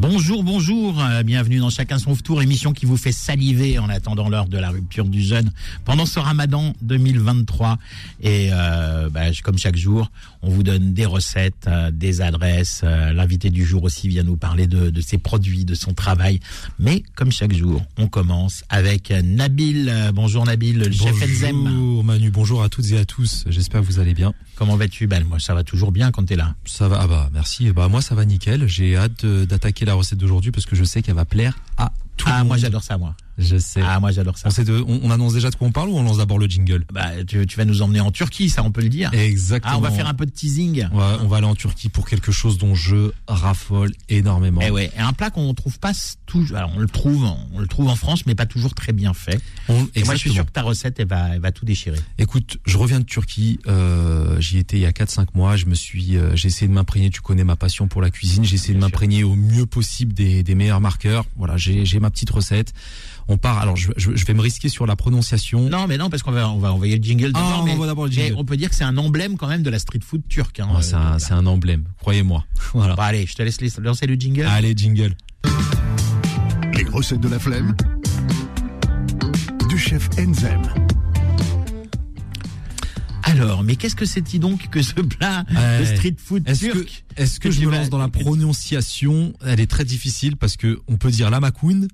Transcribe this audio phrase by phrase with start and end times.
[0.00, 4.30] Bonjour, bonjour, euh, bienvenue dans Chacun son tour, émission qui vous fait saliver en attendant
[4.30, 5.50] l'heure de la rupture du jeûne
[5.84, 7.76] pendant ce ramadan 2023.
[8.22, 10.10] Et euh, bah, comme chaque jour,
[10.40, 12.80] on vous donne des recettes, euh, des adresses.
[12.82, 16.40] Euh, l'invité du jour aussi vient nous parler de, de, ses produits, de son travail.
[16.78, 19.92] Mais comme chaque jour, on commence avec Nabil.
[20.14, 21.56] bonjour Nabil, le chef Enzem.
[21.62, 23.44] Bonjour Manu, bonjour à toutes et à tous.
[23.48, 24.32] J'espère que vous allez bien.
[24.54, 25.06] Comment vas-tu?
[25.06, 26.54] Ben moi ça va toujours bien quand tu es là.
[26.64, 27.70] Ça va, ah bah merci.
[27.70, 28.66] Bah moi ça va nickel.
[28.66, 32.26] J'ai hâte d'attaquer la recette d'aujourd'hui parce que je sais qu'elle va plaire à tout
[32.28, 32.48] ah, le monde.
[32.48, 33.14] moi j'adore ça moi.
[33.40, 33.80] Je sais.
[33.82, 34.50] Ah, moi j'adore ça.
[34.56, 36.46] On, de, on, on, annonce déjà de quoi on parle ou on lance d'abord le
[36.46, 36.84] jingle?
[36.92, 39.12] Bah, tu, tu, vas nous emmener en Turquie, ça on peut le dire.
[39.14, 39.74] Exactement.
[39.74, 40.88] Ah, on va faire un peu de teasing.
[40.92, 44.60] Ouais, on va aller en Turquie pour quelque chose dont je raffole énormément.
[44.60, 45.92] Et eh ouais, et un plat qu'on trouve pas
[46.26, 46.58] toujours.
[46.58, 49.40] Alors on le trouve, on le trouve en France, mais pas toujours très bien fait.
[49.68, 51.98] On, et moi je suis sûr que ta recette, elle va, elle va tout déchirer.
[52.18, 53.58] Écoute, je reviens de Turquie.
[53.66, 55.56] Euh, J'y étais il y a 4-5 mois.
[55.56, 57.10] Je me suis, euh, j'ai essayé de m'imprégner.
[57.10, 58.44] Tu connais ma passion pour la cuisine.
[58.44, 61.24] J'ai essayé de m'imprégner au mieux possible des, des meilleurs marqueurs.
[61.36, 62.72] Voilà, j'ai ma petite recette.
[63.30, 63.58] On part.
[63.58, 65.60] Alors, je, je, je, vais me risquer sur la prononciation.
[65.70, 67.64] Non, mais non, parce qu'on va, on va envoyer le jingle ah, d'abord.
[67.70, 68.34] on va d'abord le jingle.
[68.36, 70.58] on peut dire que c'est un emblème quand même de la street food turque.
[70.58, 72.44] Hein, oh, c'est un, euh, un, emblème, croyez-moi.
[72.74, 72.96] Voilà.
[72.96, 74.46] Bon, allez, je te laisse lancer le jingle.
[74.46, 75.14] Allez, jingle.
[76.74, 77.76] Les recettes de la flemme
[79.68, 80.62] du chef Enzem.
[83.22, 85.78] Alors, mais qu'est-ce que c'est donc que ce plat ouais.
[85.78, 89.32] de street food est-ce turc que, Est-ce que, que, je me lance dans la prononciation?
[89.46, 91.86] Elle est très difficile parce que on peut dire lamakoun,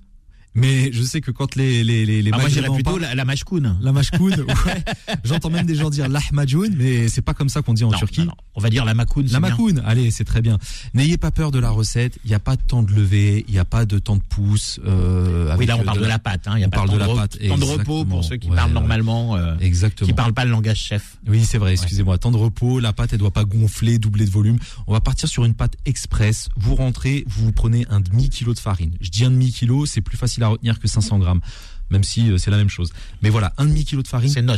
[0.57, 3.25] mais je sais que quand les les les, les ah, moi j'irais plutôt la, la
[3.25, 3.77] mashkoun.
[3.79, 4.83] La mashkoun, ouais.
[5.23, 7.97] J'entends même des gens dire lahmajoun, mais c'est pas comme ça qu'on dit en non,
[7.97, 8.21] Turquie.
[8.21, 8.33] Non, non.
[8.55, 9.27] On va dire la makoun.
[9.27, 10.57] La makoun, allez, c'est très bien.
[10.95, 12.17] N'ayez pas peur de la recette.
[12.25, 14.21] Il n'y a pas de temps de lever, il n'y a pas de temps de
[14.21, 14.79] pouce.
[14.83, 16.47] Euh, oui, là on parle de, de la pâte.
[16.47, 16.53] Hein.
[16.55, 17.37] Il y a on pas parle de, la pâte.
[17.47, 18.73] Temps de repos pour ceux qui ouais, parlent ouais.
[18.73, 19.35] normalement.
[19.35, 20.07] Euh, Exactement.
[20.07, 21.17] Qui parlent pas le langage chef.
[21.27, 21.73] Oui, c'est vrai.
[21.73, 22.17] Excusez-moi.
[22.17, 22.79] Temps de repos.
[22.79, 24.57] La pâte, elle doit pas gonfler, doubler de volume.
[24.87, 26.49] On va partir sur une pâte express.
[26.55, 28.95] Vous rentrez, vous, vous prenez un demi kilo de farine.
[29.01, 31.41] Je dis un demi kilo, c'est plus facile à retenir que 500 grammes
[31.89, 32.91] même si euh, c'est la même chose.
[33.21, 34.29] Mais voilà, un demi kilo de farine.
[34.29, 34.55] C'est nos.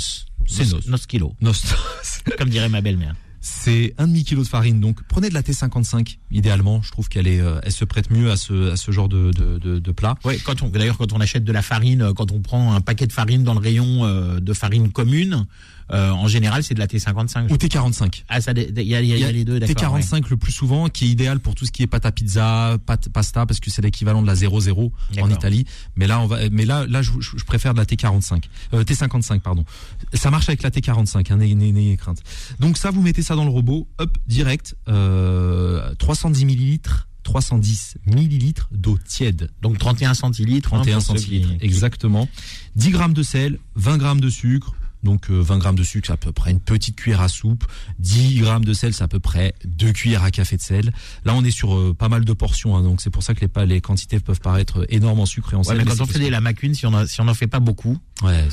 [0.47, 0.79] C'est nos.
[0.87, 1.35] Nos kilo.
[1.41, 1.53] Nos.
[2.37, 3.15] Comme dirait ma belle-mère.
[3.41, 4.79] C'est un demi kilo de farine.
[4.79, 6.81] Donc prenez de la T55 idéalement.
[6.81, 9.31] Je trouve qu'elle est, euh, elle se prête mieux à ce, à ce genre de,
[9.31, 10.15] de, de, de plat.
[10.25, 13.07] Oui, quand on, d'ailleurs quand on achète de la farine, quand on prend un paquet
[13.07, 15.45] de farine dans le rayon euh, de farine commune,
[15.91, 17.51] euh, en général, c'est de la T55.
[17.51, 18.23] Ou T45.
[18.29, 19.97] Ah, ça, il y a, y a les deux, d'accord.
[19.97, 20.21] T45 ouais.
[20.29, 23.09] le plus souvent, qui est idéal pour tout ce qui est pâte à pizza, pâte
[23.09, 24.91] pasta, parce que c'est l'équivalent de la 00
[25.21, 25.65] en Italie.
[25.95, 29.39] Mais là, on va, mais là, là, je, je préfère de la T45, euh, T55,
[29.39, 29.65] pardon.
[30.13, 32.21] Ça marche avec la T45, hein, n'ayez crainte.
[32.59, 38.69] Donc ça, vous mettez ça dans le robot, hop, direct, euh, 310 millilitres 310 millilitres
[38.71, 39.51] d'eau tiède.
[39.61, 40.69] Donc 31 centilitres.
[40.69, 41.65] 31 hein, centilitres, qui...
[41.65, 42.27] exactement.
[42.75, 44.73] 10 grammes de sel, 20 grammes de sucre,
[45.03, 47.65] donc euh, 20 grammes de sucre, c'est à peu près une petite cuillère à soupe.
[47.99, 50.91] 10 grammes de sel, c'est à peu près deux cuillères à café de sel.
[51.25, 53.45] Là, on est sur euh, pas mal de portions, hein, donc c'est pour ça que
[53.45, 55.77] les, les quantités peuvent paraître énormes en sucre et en ouais, sel.
[55.77, 57.97] Mais quand on fait des lamacune, si on a, si on en fait pas beaucoup,
[58.23, 58.47] ouais,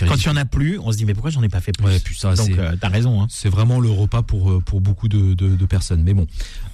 [0.00, 1.72] quand il y en a plus, on se dit mais pourquoi j'en ai pas fait
[1.72, 3.22] plus ouais, puis ça, Donc euh, t'as raison.
[3.22, 3.26] Hein.
[3.30, 6.02] C'est vraiment le repas pour pour beaucoup de, de, de personnes.
[6.02, 6.26] Mais bon,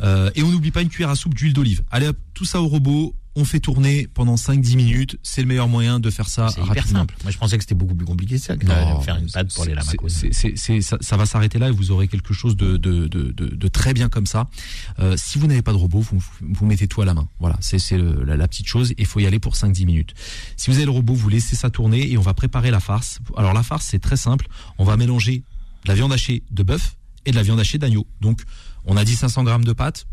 [0.03, 1.83] euh, et on n'oublie pas une cuillère à soupe d'huile d'olive.
[1.91, 5.19] Allez, hop, tout ça au robot on fait tourner pendant 5-10 minutes.
[5.22, 7.15] C'est le meilleur moyen de faire ça C'est hyper simple.
[7.22, 9.54] Moi, je pensais que c'était beaucoup plus compliqué que ça, que de faire une pâte
[9.54, 10.09] pour les lamacos.
[10.09, 13.69] Ça, ça va s'arrêter là et vous aurez quelque chose de, de, de, de, de
[13.69, 14.49] très bien comme ça.
[14.99, 17.28] Euh, si vous n'avez pas de robot, vous, vous mettez tout à la main.
[17.38, 18.93] Voilà, c'est la, la petite chose.
[18.99, 20.15] Il faut y aller pour 5-10 minutes.
[20.56, 23.20] Si vous avez le robot, vous laissez ça tourner et on va préparer la farce.
[23.37, 24.49] Alors la farce, c'est très simple.
[24.78, 25.44] On va mélanger
[25.84, 28.06] de la viande hachée de bœuf et de la viande hachée d'agneau.
[28.20, 28.43] Donc,
[28.84, 30.06] on a dit 500 grammes de pâte.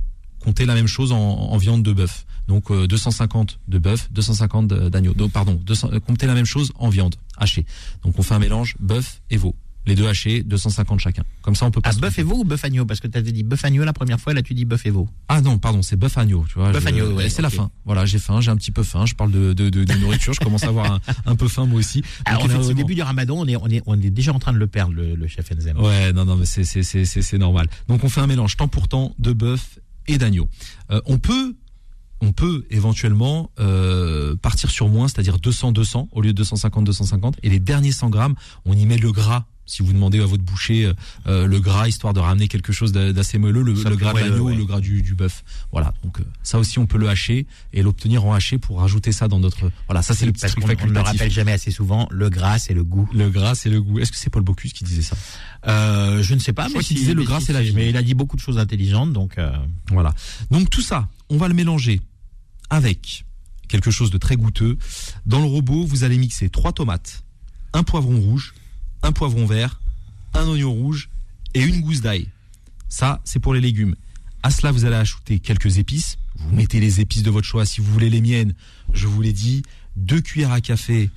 [0.45, 2.25] Comptez la même chose en, en viande de bœuf.
[2.47, 5.13] Donc euh, 250 de bœuf, 250 d'agneau.
[5.13, 7.65] Donc pardon, 200, euh, comptez la même chose en viande hachée.
[8.03, 9.55] Donc on fait un mélange bœuf et veau.
[9.87, 11.23] Les deux hachés, 250 chacun.
[11.43, 11.91] Comme ça, on peut pas.
[11.93, 12.85] Ah, bœuf et veau ou bœuf agneau?
[12.85, 14.89] Parce que tu avais dit bœuf agneau la première fois, là tu dis bœuf et
[14.89, 15.07] veau.
[15.27, 16.43] Ah non, pardon, c'est bœuf agneau.
[16.47, 16.71] Tu vois.
[16.71, 17.41] Bœuf agneau, ouais, C'est okay.
[17.43, 17.71] la faim.
[17.85, 19.05] Voilà, j'ai faim, j'ai un petit peu faim.
[19.05, 20.33] Je parle de, de, de, de nourriture.
[20.33, 22.03] je commence à avoir un, un, peu faim moi aussi.
[22.25, 22.67] Alors, effectivement...
[22.67, 24.65] au début du Ramadan, on est, on est, on est déjà en train de le
[24.65, 25.79] perdre, le, le chef Enzem.
[25.79, 27.67] Ouais, non, non, mais c'est normal.
[27.87, 30.49] Donc on fait un mélange temps pour temps de bœuf et d'agneau.
[30.91, 31.55] Euh, on peut
[32.21, 37.33] on peut éventuellement euh, partir sur moins, c'est-à-dire 200-200 au lieu de 250-250.
[37.43, 38.35] Et les derniers 100 grammes,
[38.65, 40.91] on y met le gras Si vous demandez à votre boucher
[41.27, 44.45] euh, le gras, histoire de ramener quelque chose d'a- d'assez moelleux, le, gras de l'agneau
[44.49, 44.55] ouais.
[44.55, 45.43] le gras du, du bœuf.
[45.71, 45.93] Voilà.
[46.03, 49.27] Donc euh, ça aussi, on peut le hacher et l'obtenir en haché pour rajouter ça
[49.27, 49.71] dans notre.
[49.87, 51.11] Voilà, ça c'est le petit truc qu'on on ne le facultatif.
[51.19, 53.09] rappelle jamais assez souvent, le gras c'est le goût.
[53.13, 53.99] Le gras, c'est le goût.
[53.99, 55.15] Est-ce que c'est Paul Bocuse qui disait ça?
[55.67, 57.73] Euh, je ne sais pas, Je mais si- disait le gras, c'est la vie.
[57.73, 59.51] Mais il a dit beaucoup de choses intelligentes, donc euh,
[59.89, 60.13] Voilà.
[60.51, 62.01] Donc tout ça, on va le mélanger
[62.69, 63.25] avec
[63.67, 64.77] quelque chose de très goûteux.
[65.25, 67.23] Dans le robot, vous allez mixer trois tomates,
[67.73, 68.53] un poivron rouge,
[69.03, 69.79] un poivron vert,
[70.33, 71.09] un oignon rouge
[71.53, 72.27] et une gousse d'ail.
[72.89, 73.95] Ça, c'est pour les légumes.
[74.43, 76.17] À cela, vous allez ajouter quelques épices.
[76.37, 77.65] Vous mettez les épices de votre choix.
[77.65, 78.53] Si vous voulez les miennes,
[78.93, 79.63] je vous l'ai dit,
[79.95, 81.09] deux cuillères à café.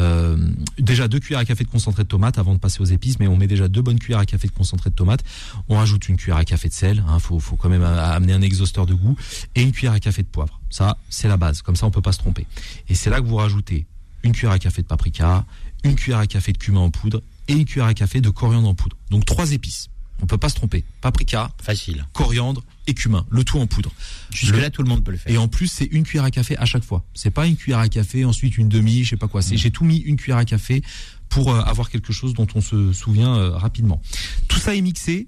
[0.00, 3.18] euh, déjà deux cuillères à café de concentré de tomate avant de passer aux épices,
[3.20, 5.22] mais on met déjà deux bonnes cuillères à café de concentré de tomate.
[5.68, 8.32] On rajoute une cuillère à café de sel, hein, faut, faut quand même a- amener
[8.32, 9.16] un exhausteur de goût,
[9.54, 10.60] et une cuillère à café de poivre.
[10.70, 11.60] Ça, c'est la base.
[11.60, 12.46] Comme ça, on peut pas se tromper.
[12.88, 13.84] Et c'est là que vous rajoutez
[14.22, 15.44] une cuillère à café de paprika,
[15.84, 18.68] une cuillère à café de cumin en poudre et une cuillère à café de coriandre
[18.68, 18.96] en poudre.
[19.10, 19.88] Donc trois épices.
[20.22, 20.84] On peut pas se tromper.
[21.00, 22.06] Paprika, facile.
[22.12, 23.90] coriandre et cumin, le tout en poudre.
[24.30, 25.32] Jusque là, tout le monde peut le faire.
[25.32, 27.04] Et en plus, c'est une cuillère à café à chaque fois.
[27.12, 29.42] C'est pas une cuillère à café, ensuite une demi, je sais pas quoi.
[29.42, 30.82] C'est, j'ai tout mis une cuillère à café
[31.28, 34.00] pour euh, avoir quelque chose dont on se souvient euh, rapidement.
[34.46, 35.26] Tout ça est mixé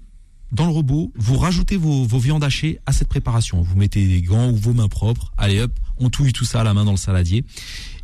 [0.53, 1.11] dans le robot.
[1.17, 3.61] Vous rajoutez vos, vos viandes hachées à cette préparation.
[3.61, 5.33] Vous mettez des gants ou vos mains propres.
[5.37, 7.43] Allez hop, on touille tout ça à la main dans le saladier.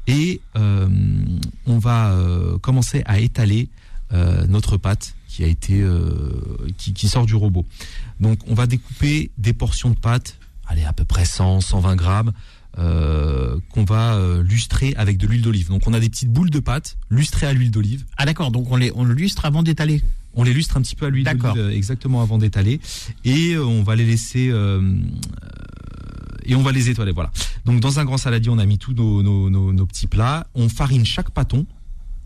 [0.08, 0.88] Et euh,
[1.66, 3.70] on va euh, commencer à étaler
[4.14, 6.32] euh, notre pâte qui a été euh,
[6.78, 7.66] qui, qui sort du robot.
[8.20, 10.38] Donc on va découper des portions de pâte,
[10.68, 12.34] allez à peu près 100, 120 grammes,
[12.78, 15.70] euh, qu'on va euh, lustrer avec de l'huile d'olive.
[15.70, 18.06] Donc on a des petites boules de pâte lustrées à l'huile d'olive.
[18.18, 20.02] Ah d'accord, donc on les on le lustre avant d'étaler.
[20.34, 22.80] On les lustre un petit peu à l'huile d'olive exactement avant d'étaler
[23.26, 24.52] et euh, on va les laisser
[26.46, 27.12] et on va les étoiler.
[27.12, 27.32] Voilà.
[27.66, 30.48] Donc dans un grand saladier, on a mis tous nos, petits plats.
[30.56, 31.66] On farine chaque pâton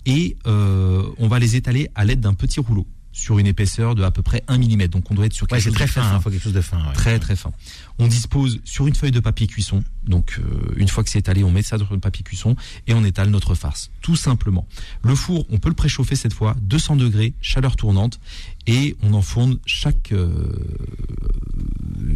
[0.05, 2.85] et euh, on va les étaler à l'aide d'un petit rouleau
[3.17, 4.87] sur une épaisseur de à peu près 1 mm.
[4.89, 6.51] Donc on doit être sur quelque Ouais, chose de très fin, hein, faut quelque chose
[6.51, 6.77] de fin.
[6.85, 6.93] ouais.
[6.93, 7.51] Très très fin.
[7.97, 9.85] On dispose sur une feuille de papier cuisson.
[10.05, 12.57] Donc euh, une fois que c'est étalé, on met ça sur une papier cuisson
[12.87, 13.89] et on étale notre farce.
[14.01, 14.67] Tout simplement.
[15.01, 18.19] Le four, on peut le préchauffer cette fois, 200 degrés, chaleur tournante,
[18.67, 20.51] et on enfourne chaque euh,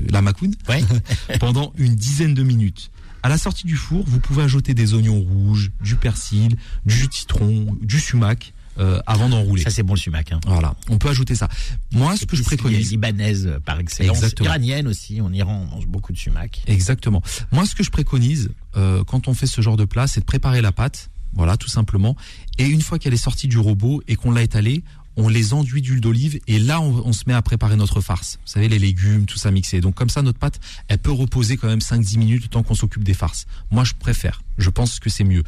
[0.10, 0.84] la macoune Ouais.
[1.40, 2.92] pendant une dizaine de minutes.
[3.24, 6.56] À la sortie du four, vous pouvez ajouter des oignons rouges, du persil,
[6.86, 9.64] du jus de citron, du sumac euh, avant d'enrouler.
[9.64, 10.32] Ça c'est bon le sumac.
[10.32, 10.40] Hein.
[10.48, 11.50] Voilà, on peut ajouter ça.
[11.92, 14.50] Moi, ce que je préconise, libanaise euh, par excellence, Exactement.
[14.50, 15.22] iranienne aussi.
[15.22, 16.62] En Iran, on mange beaucoup de sumac.
[16.68, 17.22] Exactement.
[17.52, 20.26] Moi, ce que je préconise euh, quand on fait ce genre de plat, c'est de
[20.26, 22.16] préparer la pâte, voilà, tout simplement.
[22.58, 24.84] Et une fois qu'elle est sortie du robot et qu'on l'a étalée,
[25.18, 28.40] on les enduit d'huile d'olive et là, on, on se met à préparer notre farce.
[28.46, 29.82] Vous savez, les légumes, tout ça mixé.
[29.82, 32.76] Donc comme ça, notre pâte, elle peut reposer quand même 5-10 minutes le temps qu'on
[32.76, 33.46] s'occupe des farces.
[33.70, 34.42] Moi, je préfère.
[34.58, 35.44] Je pense que c'est mieux.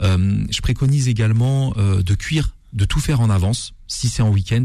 [0.00, 4.30] Euh, je préconise également euh, de cuire de tout faire en avance si c'est en
[4.30, 4.62] week-end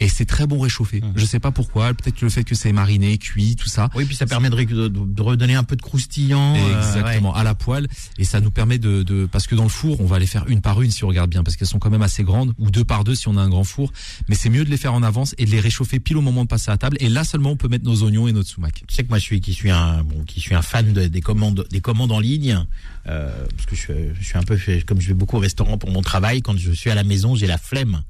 [0.00, 1.00] et c'est très bon réchauffé.
[1.00, 1.12] Mhm.
[1.16, 4.14] Je sais pas pourquoi, peut-être le fait que c'est mariné, cuit, tout ça, Oui, puis
[4.14, 6.54] ça permet de, redonner un peu de croustillant.
[6.56, 7.88] euh, Exactement, à la poêle.
[8.18, 10.46] Et ça nous permet de, de, parce que dans le four, on va les faire
[10.48, 12.70] une par une si on regarde bien, parce qu'elles sont quand même assez grandes, ou
[12.70, 13.92] deux par deux si on a un grand four.
[14.28, 16.44] Mais c'est mieux de les faire en avance et de les réchauffer pile au moment
[16.44, 16.96] de passer à table.
[17.00, 18.84] Et là seulement, on peut mettre nos oignons et notre sumac.
[18.86, 21.06] Tu sais que moi je suis qui suis un bon qui suis un fan de-
[21.08, 22.64] des commandes des commandes en ligne
[23.08, 25.78] euh, parce que je, suis- je suis un peu comme je vais beaucoup au restaurant
[25.78, 28.02] pour mon travail quand je suis à la maison j'ai la flemme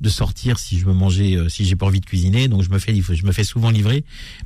[0.00, 2.70] de sortir si je veux manger euh, si j'ai pas envie de cuisiner donc je
[2.70, 4.04] me fais je me fais souvent livrer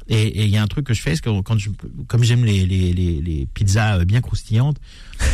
[0.08, 1.70] et et il y a un truc que je fais c'est que quand je
[2.06, 4.78] comme j'aime les, les les les pizzas euh, bien croustillantes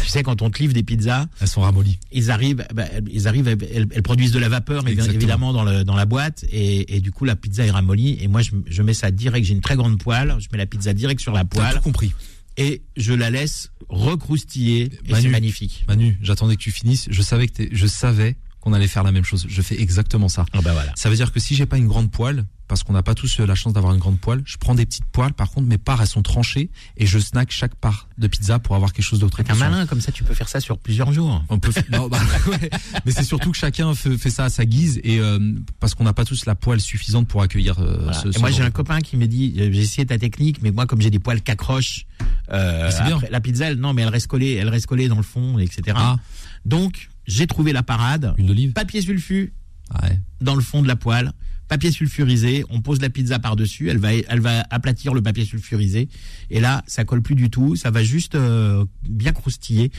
[0.02, 1.98] tu sais quand on te livre des pizzas Elles sont ramollies.
[2.10, 5.62] ils arrivent, bah, ils arrivent, elles, elles produisent de la vapeur, mais bien évidemment dans,
[5.62, 8.16] le, dans la boîte, et, et du coup la pizza est ramollie.
[8.22, 9.46] Et moi, je, je mets ça direct.
[9.46, 12.12] J'ai une très grande poêle, je mets la pizza direct sur la poêle tout compris.
[12.56, 14.90] et je la laisse recroustiller.
[15.06, 15.22] Et Manu.
[15.22, 15.84] c'est magnifique.
[15.88, 17.06] Manu, j'attendais que tu finisses.
[17.10, 19.46] Je savais que je savais qu'on allait faire la même chose.
[19.48, 20.46] Je fais exactement ça.
[20.52, 20.92] Ah bah voilà.
[20.96, 23.38] Ça veut dire que si j'ai pas une grande poêle, parce qu'on n'a pas tous
[23.40, 25.32] la chance d'avoir une grande poêle, je prends des petites poêles.
[25.34, 28.74] Par contre, mes parts elles sont tranchées et je snack chaque part de pizza pour
[28.74, 29.42] avoir quelque chose d'autre.
[29.42, 31.44] T'es un malin comme ça, tu peux faire ça sur plusieurs jours.
[31.50, 32.18] On peut, non, bah,
[32.48, 32.70] ouais.
[33.04, 35.38] mais c'est surtout que chacun fait, fait ça à sa guise et euh,
[35.80, 38.12] parce qu'on n'a pas tous la poêle suffisante pour accueillir euh, Voilà.
[38.14, 40.70] ce, et moi j'ai un copain qui me dit euh, j'ai essayé ta technique mais
[40.70, 42.06] moi comme j'ai des poils qu'accrochent
[42.50, 45.22] euh, Ah, la pizza elle, non mais elle reste collée elle reste collée dans le
[45.22, 46.16] fond etc Ah,
[46.64, 48.72] donc j'ai trouvé la parade huile d'olive.
[48.72, 49.52] papier sulfu
[49.90, 50.18] Ah ouais.
[50.40, 51.32] dans le fond de la poêle,
[51.74, 56.08] papier sulfurisé, on pose la pizza par-dessus, elle va, elle va aplatir le papier sulfurisé,
[56.50, 59.90] et là, ça colle plus du tout, ça va juste euh, bien croustiller.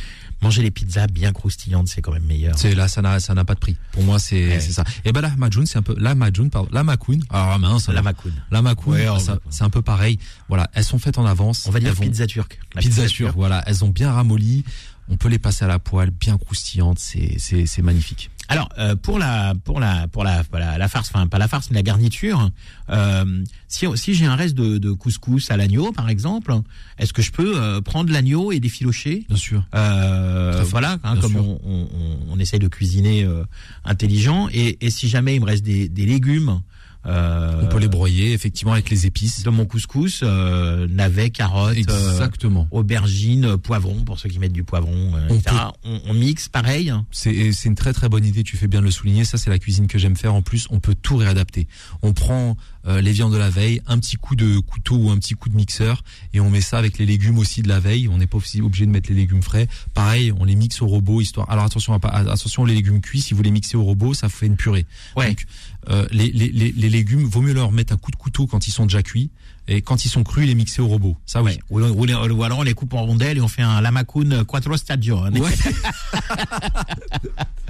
[0.41, 2.58] Manger les pizzas bien croustillantes, c'est quand même meilleur.
[2.58, 3.75] C'est là, ça n'a, ça n'a pas de prix.
[3.91, 4.60] Pour moi, c'est, Ouais.
[4.62, 4.84] c'est ça.
[5.03, 7.24] Et ben la majoun, c'est un peu la majoun, pardon, la macoun.
[7.29, 8.34] Ah mince, La macoune.
[8.51, 9.08] la macoun, Ouais,
[9.50, 10.17] c'est un peu pareil.
[10.48, 11.65] Voilà, elles sont faites en avance.
[11.67, 12.60] On va dire vont- pizza turque.
[12.75, 14.63] La pizza turque, voilà, elles ont bien ramolli.
[15.08, 18.32] On peut les passer à la poêle, bien croustillantes, c'est magnifique.
[18.48, 21.72] Alors euh, pour la pour la pour la la, la farce, enfin pas la farce
[21.72, 22.52] mais la garniture,
[22.92, 26.54] euh, si si j'ai un reste de, de couscous à l'agneau par exemple,
[27.00, 29.26] est-ce que je peux euh, prendre l'agneau et défilocher?
[29.28, 29.64] Bien sûr.
[29.74, 31.44] euh, Voilà, hein, bien comme sûr.
[31.44, 33.44] on, on, on- on essaye de cuisiner euh,
[33.84, 34.48] intelligent.
[34.54, 36.62] Et, et si jamais il me reste des, des légumes,
[37.06, 39.44] euh, On peut les broyer effectivement avec les épices.
[39.44, 42.68] de mon couscous, euh, navets, carottes, euh, Exactement.
[42.72, 45.56] aubergines, poivrons pour ceux qui mettent du poivron, euh, On etc.
[45.84, 46.94] On, on mixe pareil.
[47.12, 49.26] C'est c'est une très très bonne idée, tu fais bien de le souligner.
[49.26, 50.34] Ça, c'est la cuisine que j'aime faire.
[50.34, 51.68] En plus, on peut tout réadapter.
[52.02, 52.56] On prend
[52.88, 55.50] euh, les viandes de la veille, un petit coup de couteau ou un petit coup
[55.50, 58.08] de mixeur, et on met ça avec les légumes aussi de la veille.
[58.08, 59.68] On n'est pas aussi obligé de mettre les légumes frais.
[59.94, 61.50] Pareil, on les mixe au robot, histoire.
[61.50, 64.46] Alors attention, à attention, les légumes cuits, si vous les mixez au robot, ça fait
[64.46, 64.86] une purée.
[65.15, 65.30] Ouais.
[65.30, 65.46] Donc,
[65.89, 68.68] euh, les, les, les, les légumes, vaut mieux leur mettre un coup de couteau quand
[68.68, 69.30] ils sont déjà cuits,
[69.68, 71.18] et quand ils sont crus, les mixer au robot.
[71.25, 71.58] Ça oui.
[71.70, 71.84] Ouais.
[71.89, 74.77] Ou, ou- ou alors on les coupe en rondelles et on fait un lamacun quattro
[74.77, 75.18] stadio.
[75.20, 75.32] hein.
[75.34, 75.51] Ouais.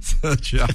[0.00, 0.66] ça, tu as.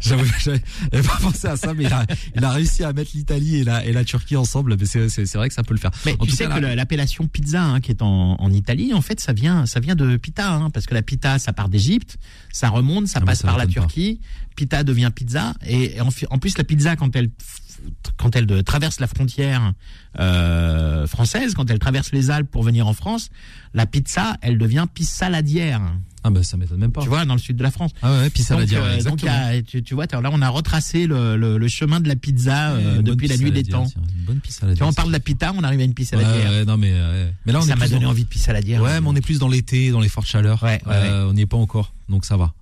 [0.00, 0.60] J'avoue, j'avais
[1.02, 3.84] pas pensé à ça, mais il a, il a réussi à mettre l'Italie et la,
[3.84, 4.76] et la Turquie ensemble.
[4.78, 5.90] Mais c'est, c'est, c'est vrai que ça peut le faire.
[6.06, 8.94] Mais En tu tout sais cas, que l'appellation pizza hein, qui est en, en Italie,
[8.94, 11.68] en fait, ça vient, ça vient de pita, hein, parce que la pita, ça part
[11.68, 12.16] d'Égypte,
[12.52, 13.72] ça remonte, ça Ah passe ça par la pas.
[13.72, 14.20] Turquie,
[14.56, 17.30] pita devient pizza, et, en, plus la pizza quand elle
[18.16, 19.72] quand elle de- traverse la frontière
[20.18, 23.30] euh, française, quand elle traverse les Alpes pour venir en France,
[23.72, 25.80] la pizza, elle devient pissaladière.
[26.24, 27.02] Ah bah ça m'étonne même pas.
[27.02, 27.92] Tu vois, dans le sud de la France.
[28.02, 28.82] Ah ouais, puis ça donc, la dire.
[28.84, 32.00] euh, donc y a- tu, tu vois, là on a retracé le, le, le chemin
[32.00, 33.86] de la pizza euh, depuis la nuit des temps.
[34.18, 35.94] Une bonne pizza Tu vois, on parle de la pita, on arrive à une Ouais,
[35.94, 36.50] pissaladière.
[36.50, 38.28] ouais, non mais euh, mais là on ça est m'a plus donné dans- envie de
[38.28, 38.82] pissaladière.
[38.82, 40.62] Ouais, mais on est plus dans l'été, dans les fortes chaleurs.
[40.62, 42.52] Ouais, ouais, Euh, On n'y est pas encore, donc ça va.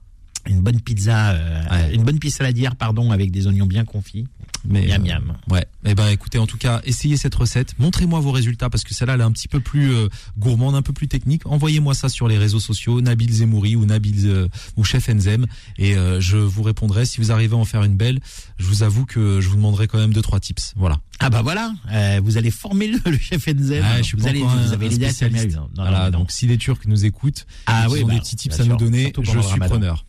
[0.47, 1.95] Une bonne pizza, euh, Ouais.
[1.95, 4.27] une bonne pissaladière, pardon, avec des oignons bien confits.
[4.69, 5.37] Mais miam euh, miam.
[5.49, 5.65] Ouais.
[5.85, 7.75] Eh ben, écoutez, en tout cas, essayez cette recette.
[7.79, 10.83] Montrez-moi vos résultats parce que celle-là, elle est un petit peu plus euh, gourmande, un
[10.83, 11.47] peu plus technique.
[11.47, 15.47] Envoyez-moi ça sur les réseaux sociaux, Nabil Zemouri ou Nabil euh, ou Chef Enzem,
[15.79, 17.05] et euh, je vous répondrai.
[17.07, 18.19] Si vous arrivez à en faire une belle,
[18.59, 20.73] je vous avoue que je vous demanderai quand même deux trois tips.
[20.77, 20.99] Voilà.
[21.21, 23.83] Ah bah voilà, euh, vous allez former le, le chef Enzen.
[23.85, 26.11] Ah, je suis vous, pas allez, encore vous un- avez un non, voilà.
[26.11, 26.19] non.
[26.19, 28.65] Donc, si les Turcs nous écoutent, Ah ils oui, ont bah, des petits tips à
[28.65, 30.05] nous donner, je suis preneur.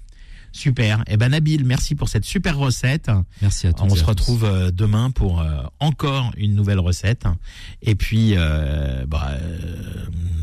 [0.51, 1.03] Super.
[1.07, 3.11] Eh ben Nabil, merci pour cette super recette.
[3.41, 3.83] Merci à tous.
[3.83, 4.05] On se tous.
[4.05, 7.25] retrouve euh, demain pour euh, encore une nouvelle recette.
[7.81, 9.57] Et puis, euh, bah, euh,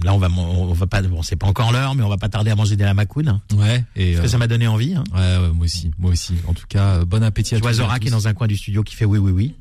[0.02, 2.28] là on va, on va pas, bon c'est pas encore l'heure, mais on va pas
[2.28, 3.40] tarder à manger des lamacounes.
[3.56, 3.84] Ouais.
[3.96, 4.94] Et Parce que ça m'a donné envie.
[4.94, 5.04] Hein.
[5.14, 6.34] ouais, ouais, moi aussi, moi aussi.
[6.46, 8.56] En tout cas, bon appétit à tous à Zora qui est dans un coin du
[8.56, 9.54] studio qui fait oui oui oui.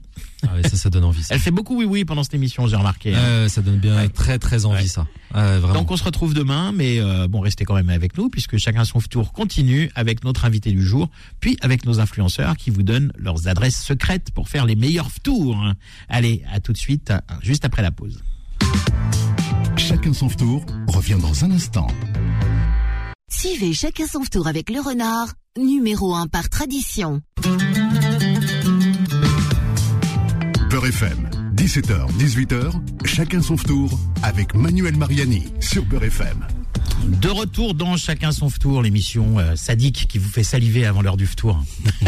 [0.48, 1.24] Ah ouais, ça, ça donne envie.
[1.24, 1.36] Ça.
[1.36, 3.16] Elle fait beaucoup oui oui pendant cette émission, j'ai remarqué.
[3.16, 4.10] Euh, ça donne bien Ouais.
[4.10, 4.88] très très envie Ouais.
[4.88, 5.06] ça.
[5.74, 8.86] Donc on se retrouve demain, mais euh, bon, restez quand même avec nous puisque chacun
[8.86, 11.10] son tour continue avec notre invité du jour,
[11.40, 15.58] puis avec nos influenceurs qui vous donnent leurs adresses secrètes pour faire les meilleurs tours.
[16.10, 18.22] Allez, à tout de suite, juste après la pause.
[19.78, 21.88] Chacun son tour revient dans un instant.
[23.30, 27.22] Suivez chacun son tour avec le renard, numéro 1 par tradition.
[30.84, 33.90] Beurre FM, 17h, 18h, chacun son tour
[34.22, 36.63] avec Manuel Mariani sur Beurre FM.
[37.04, 41.18] De retour dans Chacun son tour, l'émission euh, sadique qui vous fait saliver avant l'heure
[41.18, 41.62] du tour.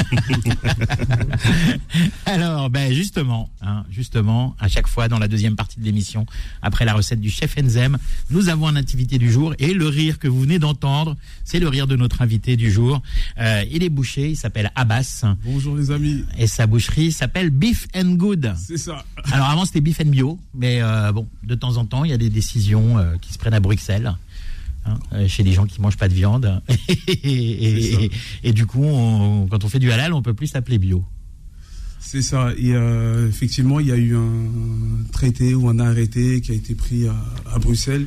[2.25, 6.25] Alors, ben justement, hein, justement, à chaque fois dans la deuxième partie de l'émission,
[6.62, 7.98] après la recette du chef Enzem,
[8.30, 11.68] nous avons un activité du jour et le rire que vous venez d'entendre, c'est le
[11.68, 13.02] rire de notre invité du jour.
[13.38, 17.88] Euh, il est boucher, il s'appelle Abbas Bonjour les amis, et sa boucherie s'appelle Beef
[17.96, 18.54] and Good.
[18.58, 19.04] c'est ça.
[19.32, 22.14] Alors avant c'était Beef and Bio, mais euh, bon, de temps en temps il y
[22.14, 24.16] a des décisions qui se prennent à Bruxelles.
[24.86, 26.62] Hein, euh, chez des gens qui mangent pas de viande
[27.08, 28.01] et, ça.
[28.01, 28.12] et-
[28.44, 31.04] et du coup on- quand on fait du halal on peut plus s'appeler bio
[32.00, 32.51] C'est ça.
[32.58, 36.75] Et euh, effectivement, il y a eu un traité ou un arrêté qui a été
[36.75, 37.15] pris à,
[37.51, 38.06] à Bruxelles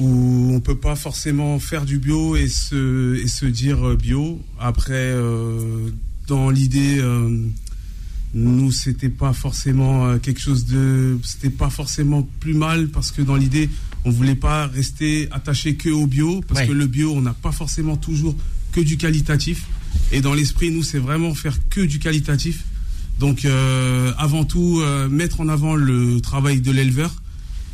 [0.00, 4.40] où on peut pas forcément faire du bio et se, et se dire euh, bio.
[4.58, 5.90] Après, euh,
[6.28, 7.46] dans l'idée, euh,
[8.32, 11.18] nous, c'était pas forcément quelque chose de.
[11.22, 13.68] C'était pas forcément plus mal parce que dans l'idée,
[14.04, 16.66] on voulait pas rester attaché que au bio parce Ouais.
[16.68, 18.34] que le bio, on n'a pas forcément toujours
[18.72, 19.66] que du qualitatif.
[20.10, 22.64] Et dans l'esprit, nous, c'est vraiment faire que du qualitatif.
[23.18, 27.14] Donc, euh, avant tout, euh, mettre en avant le travail de l'éleveur,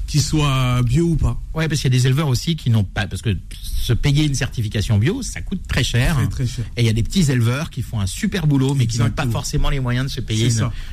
[0.07, 1.41] qu'il soit bio ou pas.
[1.59, 4.25] Ouais parce qu'il y a des éleveurs aussi qui n'ont pas parce que se payer
[4.25, 6.65] une certification bio ça coûte très cher Très, très cher.
[6.77, 9.11] et il y a des petits éleveurs qui font un super boulot mais qui n'ont
[9.11, 10.49] pas forcément les moyens de se payer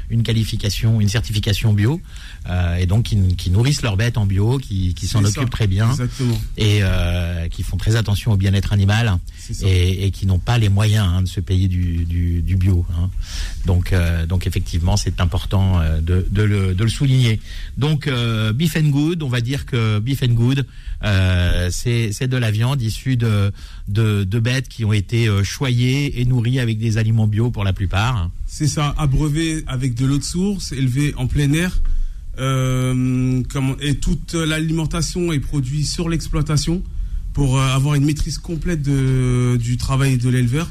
[0.10, 2.02] une, qualification une certification bio
[2.50, 5.50] euh, et donc qui, qui nourrissent leurs bêtes en bio qui, qui s'en occupent ça.
[5.50, 6.38] très bien Exactement.
[6.58, 9.18] et euh, qui font très attention au bien-être animal
[9.64, 12.86] et, et qui n'ont pas les moyens hein, de se payer du, du, du bio.
[12.98, 13.10] hein.
[13.66, 17.40] Donc, euh, donc effectivement, c'est important de, de, le, de le souligner.
[17.78, 18.10] Donc,
[18.56, 20.55] Beef and Good, on va dire que Beef and Good,
[21.04, 23.52] Euh, c'est de la viande issue de,
[24.40, 28.30] bêtes qui ont été euh, choyées et nourries avec des aliments bio pour la plupart.
[28.48, 31.82] C'est ça, abreuvé avec de l'eau de source, élevé en plein air.
[32.38, 33.42] Euh,
[33.82, 36.84] et toute l'alimentation est produite sur l'exploitation
[37.34, 40.70] pour avoir une maîtrise complète du travail de l'éleveur.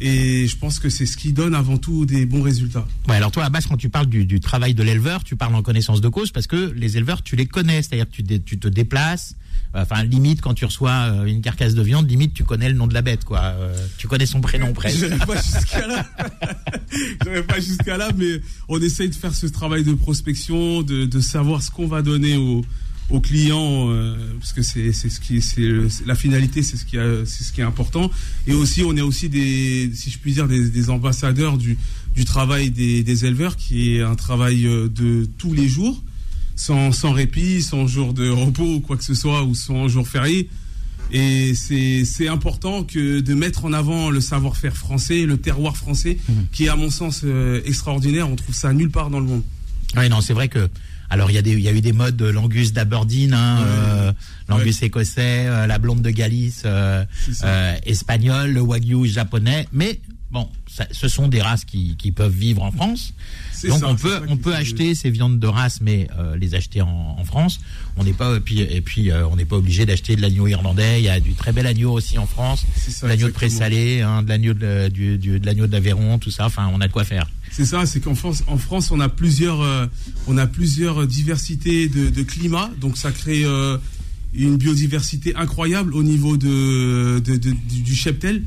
[0.00, 2.86] Et je pense que c'est ce qui donne avant tout des bons résultats.
[3.08, 5.62] Ouais, alors toi, Abbas, quand tu parles du, du travail de l'éleveur, tu parles en
[5.62, 8.68] connaissance de cause parce que les éleveurs, tu les connais, c'est-à-dire que tu, tu te
[8.68, 9.34] déplaces.
[9.74, 12.76] euh, Enfin, limite, quand tu reçois euh, une carcasse de viande, limite, tu connais le
[12.76, 13.40] nom de la bête, quoi.
[13.42, 14.98] Euh, tu connais son prénom presque.
[14.98, 16.06] J'irai pas jusqu'à là.
[17.24, 21.20] J'irai pas jusqu'à là, mais on essaye de faire ce travail de prospection, de, de
[21.20, 22.64] savoir ce qu'on va donner aux,
[23.10, 25.66] aux clients, euh, parce que c'est c'est ce qui c'est
[26.06, 28.10] la finalité, c'est ce qui c'est ce qui est important.
[28.46, 31.78] Et aussi, on est aussi des, si je puis dire, des, des ambassadeurs du
[32.14, 36.02] du travail des, des éleveurs, qui est un travail euh, de tous les jours,
[36.56, 40.06] sans sans répit, sans jour de repos ou quoi que ce soit, ou sans jour
[40.06, 40.48] férié.
[41.10, 46.18] Et c'est c'est important que de mettre en avant le savoir-faire français, le terroir français,
[46.52, 48.28] qui est à mon sens euh, extraordinaire.
[48.28, 49.42] On trouve ça nulle part dans le monde.
[49.96, 50.68] Oui, non, c'est vrai que.
[51.10, 53.58] Alors, il y, a des- il y a eu des modes euh, l'angus d'Aberdeen, hein,
[53.60, 53.66] Ouais.
[53.68, 54.12] euh,
[54.48, 57.46] l'angus écossais, euh, la blonde de Galice euh, C'est ça.
[57.46, 59.66] euh, espagnol, le wagyu japonais.
[59.72, 63.12] Mais bon, ça- ce sont des races qui, qui peuvent vivre en France.
[63.68, 66.80] Donc ça, on peut on peut acheter ces viandes de race, mais euh, les acheter
[66.82, 67.60] en, en France.
[67.96, 70.46] On n'est pas et puis et puis euh, on n'est pas obligé d'acheter de l'agneau
[70.46, 71.00] irlandais.
[71.00, 72.64] Il y a du très bel agneau aussi en France,
[73.06, 76.46] de l'agneau de présalé, hein, de l'agneau de, du, du- de l'agneau d'Aveyron, tout ça.
[76.46, 77.28] Enfin, on a de quoi faire.
[77.50, 79.86] C'est ça, c'est qu'en France, en France, on a plusieurs, euh,
[80.26, 83.44] on a plusieurs diversités de, de climat, donc ça crée
[84.34, 88.42] une biodiversité incroyable au niveau de, de- de- du, du cheptel.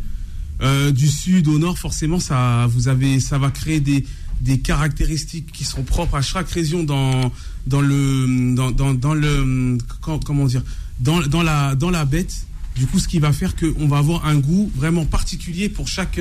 [0.62, 4.06] Euh, du sud au nord, forcément, ça, vous avez, ça va créer des,
[4.42, 7.32] des caractéristiques qui sont propres à chaque région dans,
[7.66, 10.64] dans le, dans, dans, le, com- comment dire,
[11.00, 12.46] dans, dans la, dans la bête.
[12.76, 16.20] Du coup, ce qui va faire qu'on va avoir un goût vraiment particulier pour chaque,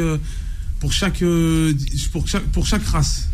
[0.80, 1.22] pour chaque,
[2.12, 3.28] pour chaque, pour chaque race.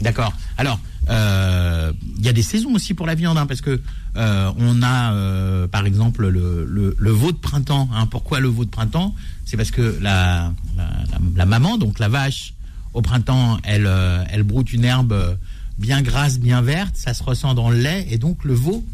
[0.00, 0.32] D'accord.
[0.56, 3.80] Alors, euh, il y a des saisons aussi pour la viande, hein, parce que
[4.16, 7.88] euh, on a, par exemple, le, le, le veau de printemps.
[7.94, 8.06] hein.
[8.06, 9.14] Pourquoi le veau de printemps?
[9.50, 10.52] C'est parce que la,
[11.44, 12.54] maman, donc la vache,
[12.94, 15.36] au printemps, elle, euh, elle broute une herbe
[15.76, 16.94] bien grasse, bien verte.
[16.94, 18.86] Ça se ressent dans le lait, et donc le veau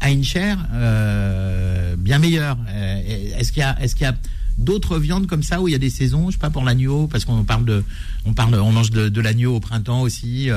[0.00, 2.58] a une chair euh, bien meilleure.
[2.68, 4.14] Euh, est-ce qu'il y a, est-ce qu'il y a
[4.58, 7.06] d'autres viandes comme ça où il y a des saisons Je sais pas pour l'agneau,
[7.06, 7.82] parce qu'on parle de,
[8.26, 10.50] on mange de, l'agneau au printemps aussi.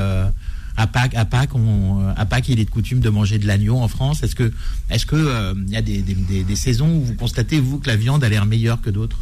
[0.78, 3.78] À Pâques, à Pâques, on, à Pâques, il est de coutume de manger de l'agneau
[3.78, 4.24] en France.
[4.24, 4.52] Est-ce que,
[4.90, 7.88] est-ce que euh, il y a des, des, des- saisons où vous constatez vous que
[7.90, 9.20] la viande a l'air meilleure que d'autres?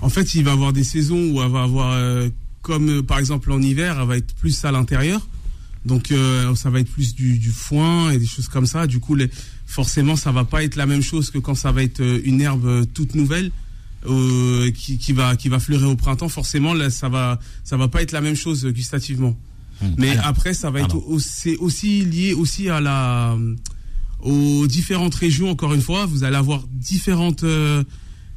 [0.00, 2.28] En fait, il va avoir des saisons où elle va avoir, euh,
[2.62, 5.26] comme euh, par exemple en hiver, elle va être plus à l'intérieur.
[5.84, 6.14] Donc
[6.54, 8.86] ça va être plus du, du foin et des choses comme ça.
[8.86, 9.16] Du coup,
[9.66, 12.86] forcément, ça va pas être la même chose que quand ça va être une herbe
[12.94, 13.50] toute nouvelle
[14.04, 16.28] qui, qui va qui va fleurir au printemps.
[16.28, 18.72] Forcément, ça va ça va pas être la même chose euh,
[19.80, 19.96] gustativement.
[19.98, 21.04] Mais Alors, après, ça va être pardon.
[21.06, 23.36] au- c'est aussi lié aussi à la
[24.20, 25.50] aux différentes régions.
[25.50, 27.82] Encore une fois, vous allez avoir différentes euh,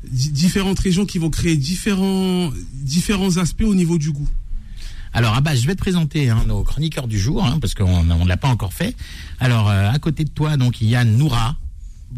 [0.10, 4.28] di- différentes régions qui vont créer différents différents aspects au niveau du goût.
[5.14, 8.28] Alors, Abbas, je vais te présenter hein, nos chroniqueurs du jour, hein, parce qu'on ne
[8.28, 8.96] l'a pas encore fait.
[9.40, 11.56] Alors, euh, à côté de toi, donc, il y a Noura,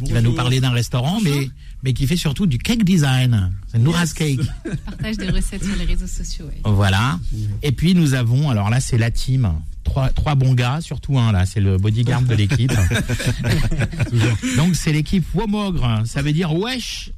[0.03, 1.49] qui va nous parler d'un restaurant, mais,
[1.83, 3.51] mais qui fait surtout du cake design.
[3.67, 4.39] C'est Noura's Cake.
[4.85, 6.45] Partage des recettes sur les réseaux sociaux.
[6.45, 6.61] ouais.
[6.65, 7.19] Voilà.
[7.61, 9.51] Et puis, nous avons, alors là, c'est la team.
[9.83, 12.73] Trois, trois bons gars, surtout un là, c'est le bodyguard de l'équipe.
[14.57, 16.01] donc, c'est l'équipe Womogre.
[16.05, 17.11] Ça veut dire wesh.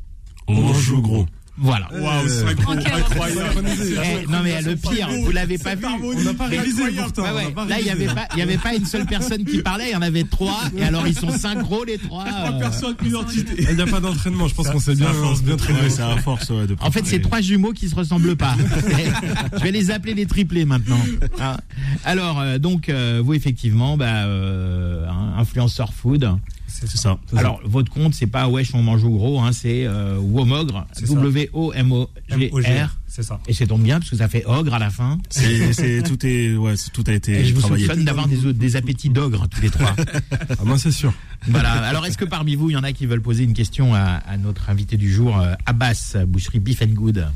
[0.47, 1.25] On joue gros.
[1.59, 1.89] Voilà.
[1.93, 3.65] Waouh, c'est incroyable.
[3.67, 5.85] Eh, non mais le pire, vous l'avez pas vu.
[5.85, 7.23] On n'a pas révisé pourtant.
[7.67, 9.89] Là, il y avait pas, il y avait pas une seule personne qui parlait.
[9.89, 10.61] Il y en avait trois.
[10.77, 12.25] Et alors, ils sont synchro les trois.
[12.25, 12.59] euh.
[12.59, 13.65] Personne identité.
[13.69, 15.11] Il n'y a pas d'entraînement, je pense qu'on s'est bien,
[15.43, 15.79] bien traîné.
[15.81, 18.55] Ouais, c'est à force ouais, de En fait, c'est trois jumeaux qui se ressemblent pas.
[19.57, 20.99] Je vais les appeler les triplés maintenant.
[21.39, 21.57] Hein.
[22.05, 26.29] Alors, euh, donc, euh, vous effectivement, bah, euh, influenceur food.
[26.69, 27.17] C'est ça.
[27.35, 31.07] Alors, votre compte, c'est pas wesh on mange au gros, hein, c'est euh, Womogre, C'est
[31.07, 31.13] ça.
[31.13, 32.95] W O M O G R.
[33.07, 33.39] C'est ça.
[33.47, 35.17] Et c'est tombe bien parce que ça fait ogre à la fin.
[35.29, 39.09] C'est, tout est, ouais, tout a été Et je vous soupçonne d'avoir des, des appétits
[39.09, 39.95] d'ogre tous les trois.
[40.31, 41.13] Ah, moi, c'est sûr.
[41.47, 41.71] Voilà.
[41.71, 44.01] Alors, est-ce que parmi vous, il y en a qui veulent poser une question à,
[44.01, 47.27] à notre invité du jour, euh, Abbas, boucherie Beef and Good?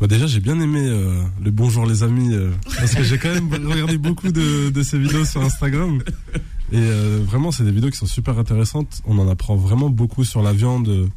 [0.00, 3.32] Bah, déjà, j'ai bien aimé euh, le bonjour les amis, euh, parce que j'ai quand
[3.32, 6.02] même regardé beaucoup de, de ces vidéos sur Instagram.
[6.74, 9.00] Et euh, vraiment, c'est des vidéos qui sont super intéressantes.
[9.04, 11.08] On en apprend vraiment beaucoup sur la viande.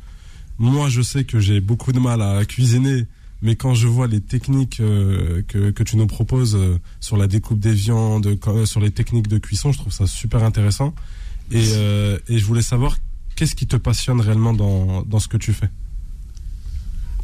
[0.60, 3.08] Moi, je sais que j'ai beaucoup de mal à cuisiner,
[3.42, 7.60] mais quand je vois les techniques euh, que, tu nous proposes euh, sur la découpe
[7.60, 10.94] des viandes, sur les techniques de cuisson, je trouve ça super intéressant.
[11.50, 12.96] Et, je voulais savoir
[13.36, 15.72] qu'est-ce qui te passionne réellement dans, ce que tu fais?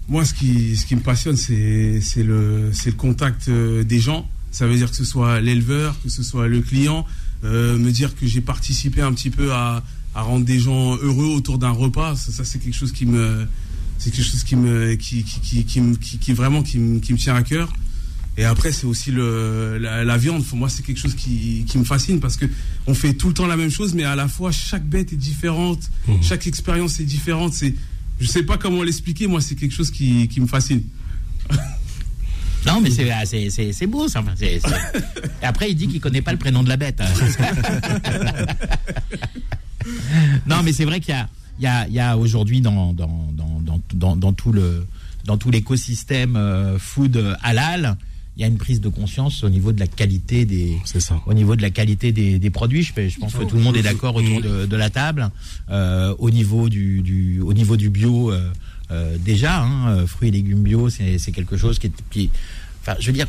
[0.09, 4.27] Moi, ce qui, me passionne, c'est le, contact des gens.
[4.49, 7.05] Ça veut dire que ce soit l'éleveur, que ce soit le client,
[7.43, 9.83] euh, me dire que j'ai participé un petit peu à,
[10.15, 12.15] à rendre des gens heureux autour d'un repas.
[12.15, 13.45] Ça, ça, c'est quelque chose qui me,
[13.97, 16.99] c'est quelque chose qui me, qui, qui, qui, qui, me- qui- qui vraiment qui me,
[16.99, 17.71] qui me tient à cœur.
[18.35, 20.43] Et après, c'est aussi le, la, la viande.
[20.43, 22.45] Pour moi, c'est quelque chose qui, qui me fascine parce que
[22.87, 25.17] on fait tout le temps la même chose, mais à la fois, chaque bête est
[25.17, 25.91] différente,
[26.23, 27.53] chaque expérience est différente.
[27.53, 27.75] C'est,
[28.19, 29.27] je sais pas comment l'expliquer.
[29.27, 30.81] Moi, c'est quelque chose qui, qui me fascine.
[32.65, 34.23] Non, mais c'est ah, c'est- c'est- beau, ça.
[35.41, 37.01] Après, il dit qu'il connaît pas le prénom de la bête.
[37.01, 37.05] hein.
[40.47, 41.27] non, mais c'est vrai qu'il y a,
[41.59, 44.85] il y a, il y a aujourd'hui dans, dans, dans, dans, dans, dans tout le
[45.25, 47.95] dans tout l'écosystème euh, food halal,
[48.35, 51.21] il y a une prise de conscience au niveau de la qualité des ça.
[51.25, 52.83] au niveau de la qualité des, des produits.
[52.83, 55.29] Je, je pense que tout le monde est d'accord autour de, de la table.
[55.69, 58.49] Euh, au niveau du, du au niveau du bio, euh,
[58.93, 62.29] euh, déjà, hein, euh, fruits et légumes bio, c'est quelque chose qui est, qui,
[62.81, 63.27] enfin, je veux dire.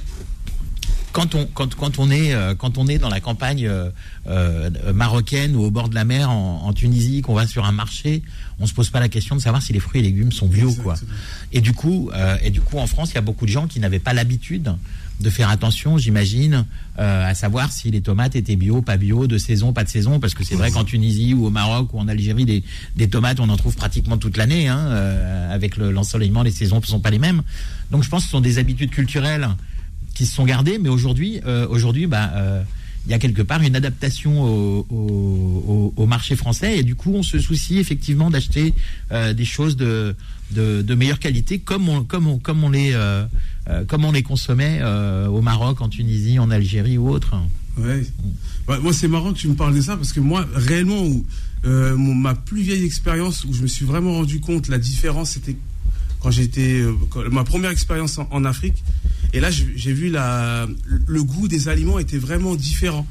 [1.12, 5.54] Quand on, quand, quand, on est, euh, quand on est dans la campagne euh, marocaine
[5.54, 8.22] ou au bord de la mer en, en Tunisie, qu'on va sur un marché,
[8.58, 10.72] on se pose pas la question de savoir si les fruits et légumes sont bio,
[10.74, 10.96] quoi.
[11.52, 13.68] Et du coup, euh, et du coup, en France, il y a beaucoup de gens
[13.68, 14.74] qui n'avaient pas l'habitude
[15.20, 16.64] de faire attention, j'imagine,
[16.98, 20.18] euh, à savoir si les tomates étaient bio, pas bio, de saison, pas de saison,
[20.20, 22.64] parce que c'est vrai qu'en Tunisie ou au Maroc ou en Algérie, des,
[22.96, 24.68] des tomates, on en trouve pratiquement toute l'année.
[24.68, 27.42] Hein, euh, avec le- l'ensoleillement, les saisons ne sont pas les mêmes.
[27.90, 29.48] Donc, je pense que ce sont des habitudes culturelles
[30.14, 32.32] qui se sont gardées, mais aujourd'hui, euh, aujourd'hui, bah,
[33.06, 34.42] il y a quelque part une adaptation
[34.88, 38.74] au, marché français et du coup, on se soucie effectivement d'acheter
[39.10, 40.14] euh, des choses de,
[40.94, 43.26] meilleure qualité, comme on, euh,
[43.68, 44.82] euh, les consommait
[45.28, 47.34] au Maroc, en Tunisie, en Algérie ou autre.
[47.78, 48.02] Ouais.
[48.68, 51.04] Moi, c'est marrant que tu me parles de ça parce que moi, réellement,
[51.64, 55.56] mon- ma plus vieille expérience où je me suis vraiment rendu compte la différence, c'était
[56.20, 56.82] quand j'étais
[57.30, 58.82] ma première expérience en, en Afrique.
[59.34, 60.68] Et là, j'ai vu la,
[61.08, 63.04] le goût des aliments était vraiment différent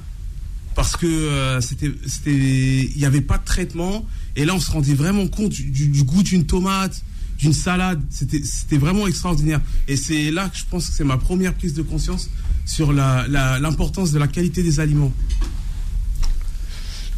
[0.74, 1.92] parce que euh, c'était,
[2.34, 4.06] il n'y avait pas de traitement.
[4.38, 7.04] Et là, on se rendait vraiment compte du, goût d'une tomate,
[7.38, 8.02] d'une salade.
[8.10, 9.60] C'était, vraiment extraordinaire.
[9.90, 12.30] Et c'est là que je pense que c'est ma première prise de conscience
[12.66, 15.12] sur l'importance de la qualité des aliments.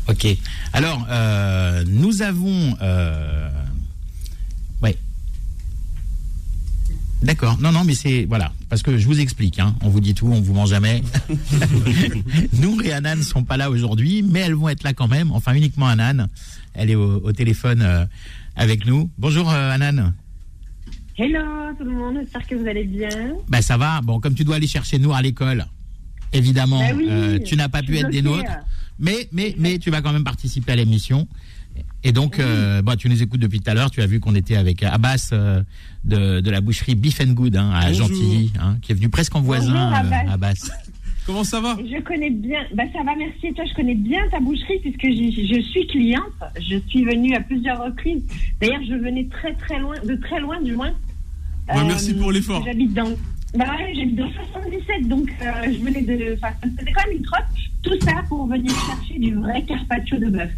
[0.10, 0.28] Ok.
[0.74, 2.76] Alors, euh, nous avons.
[2.82, 3.50] Euh...
[4.82, 4.98] Ouais.
[7.21, 7.58] D'accord.
[7.60, 9.60] Non, non, mais c'est voilà, parce que je vous explique.
[9.60, 11.01] Hein, on vous dit tout, on vous ment jamais.
[12.54, 15.32] Nous et Anna ne sont pas là aujourd'hui, mais elles vont être là quand même.
[15.32, 16.28] Enfin, uniquement Anan.
[16.73, 18.06] Elle est au, au téléphone euh,
[18.56, 19.10] avec nous.
[19.17, 20.13] Bonjour euh, Anan.
[21.17, 23.10] Hello tout le monde, j'espère que vous allez bien.
[23.47, 24.01] Bah ça va.
[24.01, 25.65] Bon, comme tu dois aller chercher nous à l'école,
[26.34, 28.51] évidemment, Bah oui, euh, tu n'as pas pu être des nôtres,
[28.99, 31.28] mais mais mais tu vas quand même participer à l'émission.
[32.06, 33.89] Et donc, euh, bon, tu nous écoutes depuis tout à l'heure.
[33.89, 35.63] Tu as vu qu'on était avec Abbas euh,
[36.04, 38.08] de, de la boucherie Beef and Good hein, à Bonjour.
[38.08, 40.34] Gentilly, hein, qui est venu presque en voisin, Bonjour, euh, Abbas.
[40.34, 40.72] Abbas.
[41.26, 43.48] Comment ça va Je connais bien, bah ça va, merci.
[43.48, 46.22] Et toi, je connais bien ta boucherie puisque je suis cliente.
[46.58, 48.22] Je suis venue à plusieurs reprises.
[48.62, 50.94] D'ailleurs, je venais très très loin, de très loin du moins.
[51.74, 52.63] Ouais, merci pour l'effort.
[52.63, 53.10] J'habite dans,
[53.58, 57.08] bah ouais, j'habite dans 77, donc euh, je venais de, enfin, ça me faisait quand
[57.08, 57.46] même une trotte.
[57.82, 60.52] Tout ça pour venir chercher du vrai carpaccio de bœuf.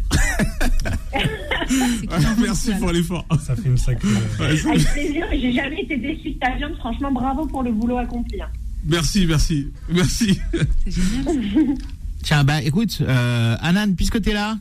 [2.40, 3.24] Merci pour l'effort.
[3.40, 4.08] Ça fait une sacrée.
[4.40, 6.74] Avec plaisir, mais j'ai jamais été déçue de ta viande.
[6.78, 8.40] Franchement, bravo pour le boulot accompli.
[8.40, 8.48] hein.
[8.84, 10.38] Merci, merci, merci.
[10.86, 11.74] C'est génial.
[12.22, 14.58] Tiens, bah écoute, euh, Anan, puisque tu es là,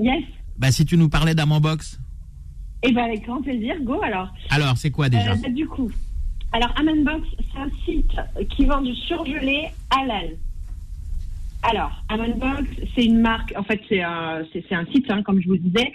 [0.00, 0.24] Yes.
[0.58, 1.98] bah si tu nous parlais d'Amanbox,
[2.82, 3.74] Et ben avec grand plaisir.
[3.82, 4.28] Go alors.
[4.50, 5.90] alors c'est quoi déjà Euh, bah, du coup,
[6.52, 10.36] alors Amanbox, c'est un site qui vend du surgelé halal.
[11.62, 15.48] Alors, Amanbox, c'est une marque, en fait, c'est un, c'est un site, hein, comme je
[15.48, 15.92] vous disais,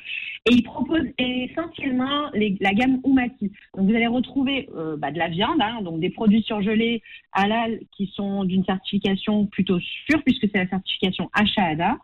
[0.50, 3.52] et il propose essentiellement la gamme Umati.
[3.76, 7.80] Donc, vous allez retrouver euh, bah, de la viande, hein, donc des produits surgelés halal
[7.96, 11.98] qui sont d'une certification plutôt sûre, puisque c'est la certification Ashahada.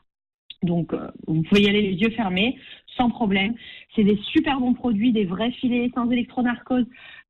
[0.63, 2.57] Donc, euh, vous pouvez y aller les yeux fermés,
[2.95, 3.53] sans problème.
[3.95, 6.85] C'est des super bons produits, des vrais filets sans électronarcose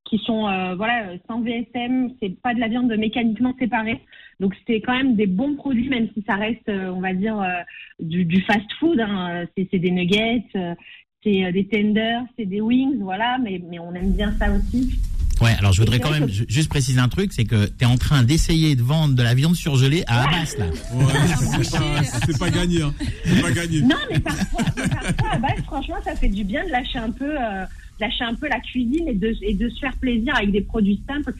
[0.10, 4.02] qui sont euh, voilà sans VSM, c'est pas de la viande mécaniquement séparée.
[4.40, 7.40] Donc c'est quand même des bons produits, même si ça reste, euh, on va dire,
[7.40, 7.62] euh,
[8.00, 9.00] du, du fast-food.
[9.00, 9.46] Hein.
[9.58, 10.76] C'est des nuggets, euh,
[11.24, 13.38] c'est euh, des tenders, c'est des wings, voilà.
[13.44, 15.00] Mais, mais on aime bien ça aussi.
[15.42, 17.98] Ouais, alors je voudrais quand même juste préciser un truc, c'est que tu es en
[17.98, 20.66] train d'essayer de vendre de la viande surgelée à Abbas là.
[20.66, 21.14] Ouais,
[22.04, 22.82] c'est pas, pas gagné.
[22.82, 22.94] Hein.
[23.24, 23.82] C'est pas gagné.
[23.82, 27.12] Non, mais parfois, mais parfois à base, franchement, ça fait du bien de lâcher un
[27.12, 27.66] peu, euh,
[28.00, 31.02] lâcher un peu la cuisine et de, et de se faire plaisir avec des produits
[31.08, 31.34] simples.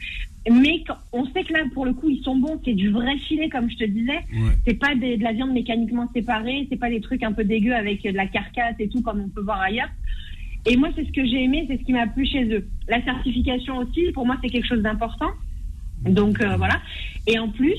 [0.50, 2.58] Mais on sait que là, pour le coup, ils sont bons.
[2.64, 4.16] C'est du vrai filet, comme je te disais.
[4.32, 4.56] Ouais.
[4.66, 6.66] C'est pas des- de la viande mécaniquement séparée.
[6.70, 9.28] C'est pas des trucs un peu dégueux avec de la carcasse et tout, comme on
[9.28, 9.90] peut voir ailleurs.
[10.66, 12.66] Et moi, c'est ce que j'ai aimé, c'est ce qui m'a plu chez eux.
[12.88, 15.30] La certification aussi, pour moi, c'est quelque chose d'important.
[16.04, 16.80] Donc euh, voilà.
[17.26, 17.76] Et en plus,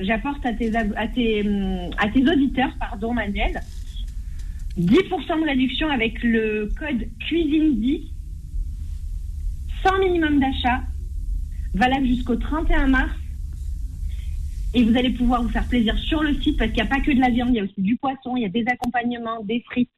[0.00, 3.60] j'apporte à tes, à tes, hum, à tes auditeurs, pardon, Manuel,
[4.78, 8.04] 10% de réduction avec le code cuisine10,
[9.82, 10.82] sans minimum d'achat,
[11.74, 13.12] valable jusqu'au 31 mars.
[14.74, 17.00] Et vous allez pouvoir vous faire plaisir sur le site parce qu'il n'y a pas
[17.00, 19.44] que de la viande, il y a aussi du poisson, il y a des accompagnements,
[19.44, 19.90] des frites,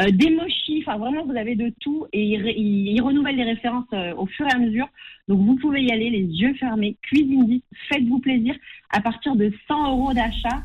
[0.00, 4.14] euh, des mochis, enfin vraiment vous avez de tout et ils renouvellent les références euh,
[4.16, 4.86] au fur et à mesure.
[5.28, 8.54] Donc vous pouvez y aller les yeux fermés, cuisine 10, faites-vous plaisir.
[8.90, 10.62] À partir de 100 euros d'achat,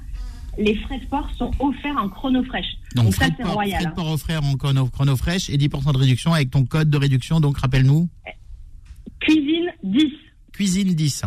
[0.58, 2.66] les frais de port sont offerts en chrono fraîche.
[2.96, 3.82] Donc, Donc ça frais de c'est royal.
[3.82, 3.94] frais de hein.
[3.96, 6.98] port au frère en chrono, chrono fraîche et 10% de réduction avec ton code de
[6.98, 7.39] réduction.
[7.39, 8.10] Donc, rappelle-nous,
[9.20, 10.04] Cuisine 10.
[10.52, 11.24] cuisine 10.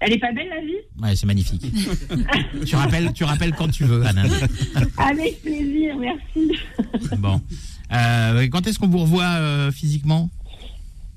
[0.00, 0.72] Elle est pas belle la vie?
[1.00, 1.62] Ouais, c'est magnifique.
[2.66, 4.24] tu, rappelles, tu rappelles quand tu veux, Anna.
[4.98, 6.50] Avec plaisir, merci.
[7.18, 7.40] Bon.
[7.92, 10.28] Euh, quand est-ce qu'on vous revoit euh, physiquement?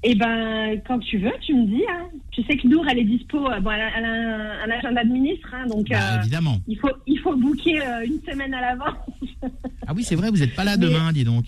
[0.07, 1.81] Eh ben, quand tu veux, tu me dis.
[1.89, 2.05] Hein.
[2.31, 3.37] Tu sais que Nour, elle est dispo.
[3.49, 6.21] euh, Bon, elle a, elle a un, un agenda de ministre, hein, donc Bah, euh,
[6.21, 6.59] Évidemment.
[6.67, 8.95] il faut il faut booker euh, une semaine à l'avance.
[9.87, 11.45] Ah oui, c'est vrai, vous n'êtes pas là Mais- demain, dis donc.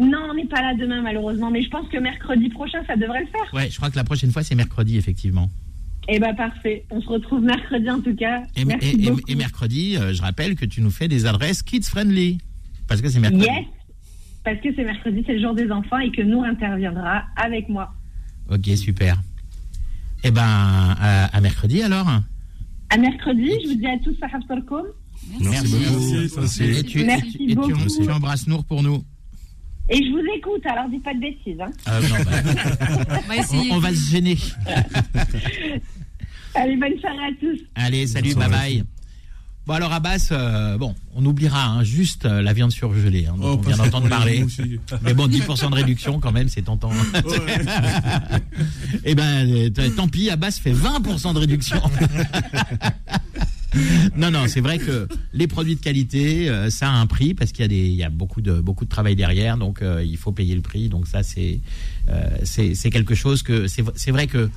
[0.00, 3.20] non, on n'est pas là demain malheureusement, mais je pense que mercredi prochain, ça devrait
[3.20, 3.54] le faire.
[3.54, 5.48] Ouais, je crois que la prochaine fois, c'est mercredi, effectivement.
[6.08, 6.84] Eh ben parfait.
[6.90, 8.42] On se retrouve mercredi en tout cas.
[8.56, 11.82] Et, Merci et- et- et mercredi, je rappelle que tu nous fais des adresses kids
[11.84, 12.38] friendly.
[12.88, 13.44] Parce que c'est mercredi.
[13.44, 13.66] Yes,
[14.44, 17.92] parce que c'est mercredi, c'est le jour des enfants et que Nour interviendra avec moi.
[18.50, 19.20] Ok, super.
[20.24, 22.08] Eh ben, à, à mercredi alors.
[22.90, 24.86] À mercredi, je vous dis à tous, Sahab Torkoum.
[25.40, 26.40] Merci beaucoup.
[26.40, 28.02] Merci, Et tu, Merci et tu- et tu- beaucoup.
[28.04, 29.04] tu embrasses Nour pour nous.
[29.92, 31.60] Et je vous écoute, alors dites pas de bêtises.
[31.60, 31.70] Hein.
[31.88, 32.16] Euh, non,
[33.28, 34.36] bah, On on, va se gêner.
[36.54, 37.58] Allez, bonne soirée à tous.
[37.74, 38.84] Allez, salut, bye bye.
[39.70, 43.52] Bon alors Abbas, euh, bon, on oubliera hein, juste euh, la viande surgelée, hein, dont
[43.52, 44.44] Oh, on vient d'entendre parler.
[45.02, 46.90] Mais bon, 10% de réduction quand même, c'est tentant.
[49.04, 51.80] eh ben, euh, tant pis, Abbas fait 20% de réduction.
[54.16, 57.52] non, non, c'est vrai que les produits de qualité, euh, ça a un prix parce
[57.52, 60.16] qu'il y a des, il y a beaucoup de, beaucoup de travail derrière, donc il
[60.16, 60.88] faut payer le prix.
[60.88, 61.60] Donc ça, c'est,
[62.42, 64.50] c'est, c'est quelque chose que, c'est, c'est vrai que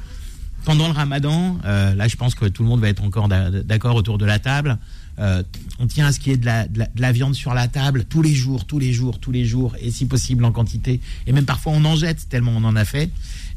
[0.66, 3.50] pendant le Ramadan, euh, là, je pense que tout le monde va être encore d'a-
[3.50, 4.78] d'accord autour de la table.
[5.20, 5.44] Euh,
[5.80, 7.54] on tient à ce qu'il y ait de la, de, la, de la viande sur
[7.54, 10.52] la table tous les jours, tous les jours, tous les jours, et si possible en
[10.52, 11.00] quantité.
[11.28, 13.10] Et même parfois on en jette tellement on en a fait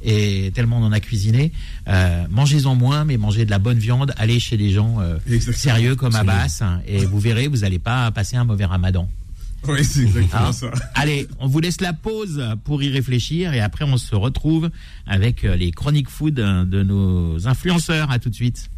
[0.03, 1.53] et tellement on en a cuisiné.
[1.88, 4.12] Euh, mangez-en moins, mais mangez de la bonne viande.
[4.19, 6.14] Allez chez des gens euh, sérieux comme.
[6.14, 9.09] Abbas, hein, et vous verrez, vous n'allez pas passer un mauvais Ramadan.
[9.66, 10.71] Oui, c'est exactement Hein ça.
[10.95, 14.71] Allez, on vous laisse la pause pour y réfléchir et après on se retrouve
[15.07, 18.11] avec les chroniques food de nos influenceurs.
[18.11, 18.71] À tout de suite.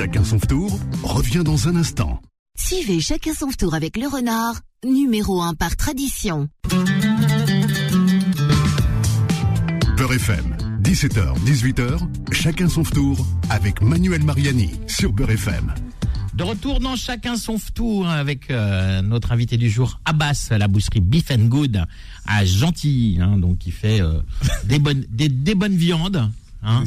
[0.00, 2.22] Chacun son tour revient dans un instant.
[2.56, 6.48] Suivez chacun son tour avec le renard, numéro 1 par tradition.
[9.98, 11.98] Beurre FM, 17h, 18h,
[12.32, 15.74] chacun son tour avec Manuel Mariani sur Beurre FM.
[16.32, 21.00] De retour dans chacun son tour avec euh, notre invité du jour Abbas, la boucherie
[21.00, 21.84] Beef and Good
[22.24, 24.22] à Gentilly, hein, donc qui fait euh,
[24.64, 26.30] des bonnes des, des bonnes viandes.
[26.62, 26.84] Hein,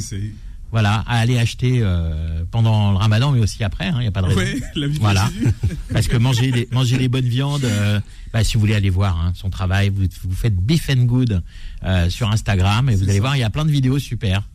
[0.74, 3.92] voilà, à aller acheter euh, pendant le Ramadan, mais aussi après.
[3.94, 4.40] Il n'y a pas de raison.
[4.40, 5.30] Ouais, la vie Voilà.
[5.94, 8.00] Parce que manger des, manger des bonnes viandes, euh,
[8.34, 11.44] bah, si vous voulez aller voir hein, son travail, vous, vous faites Beef and Good
[11.84, 14.50] euh, sur Instagram et vous allez voir, il y a plein de vidéos super.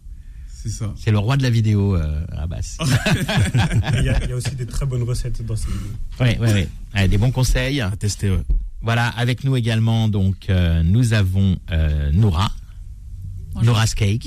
[0.53, 0.93] C'est ça.
[0.97, 2.79] C'est le roi de la vidéo, euh, Abbas.
[3.99, 5.95] Il y, a, il y a aussi des très bonnes recettes dans ces vidéos.
[6.19, 6.69] Ouais, ouais.
[6.97, 7.81] Ouais, des bons conseils.
[7.81, 8.43] À tester, ouais.
[8.83, 12.51] Voilà, avec nous également, donc, euh, nous avons euh, Noura,
[13.65, 14.27] Noura's Cake,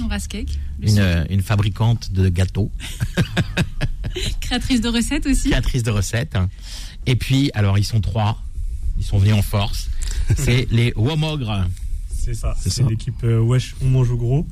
[0.82, 2.72] une, fabricante de gâteaux,
[4.42, 5.50] créatrice de recettes aussi.
[5.50, 6.38] créatrice de recettes.
[7.06, 8.42] Et puis, alors, ils sont trois,
[8.98, 9.90] ils sont venus en force.
[10.38, 11.66] C'est les Womogres.
[12.14, 12.56] C'est ça.
[12.60, 14.48] C'est l'équipe euh, Wesh, on mange au gros.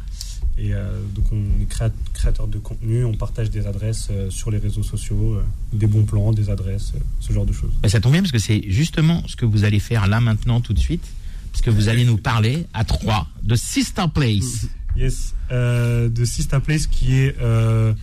[0.57, 4.51] Et euh, donc, on est créa- créateur de contenu, on partage des adresses euh, sur
[4.51, 7.71] les réseaux sociaux, euh, des bons plans, des adresses, euh, ce genre de choses.
[7.81, 10.59] Ben, ça tombe bien parce que c'est justement ce que vous allez faire là maintenant
[10.59, 11.05] tout de suite,
[11.51, 14.67] parce que vous allez nous parler à trois de Sister Place.
[14.97, 17.93] Yes, euh, de Sista Place qui est euh,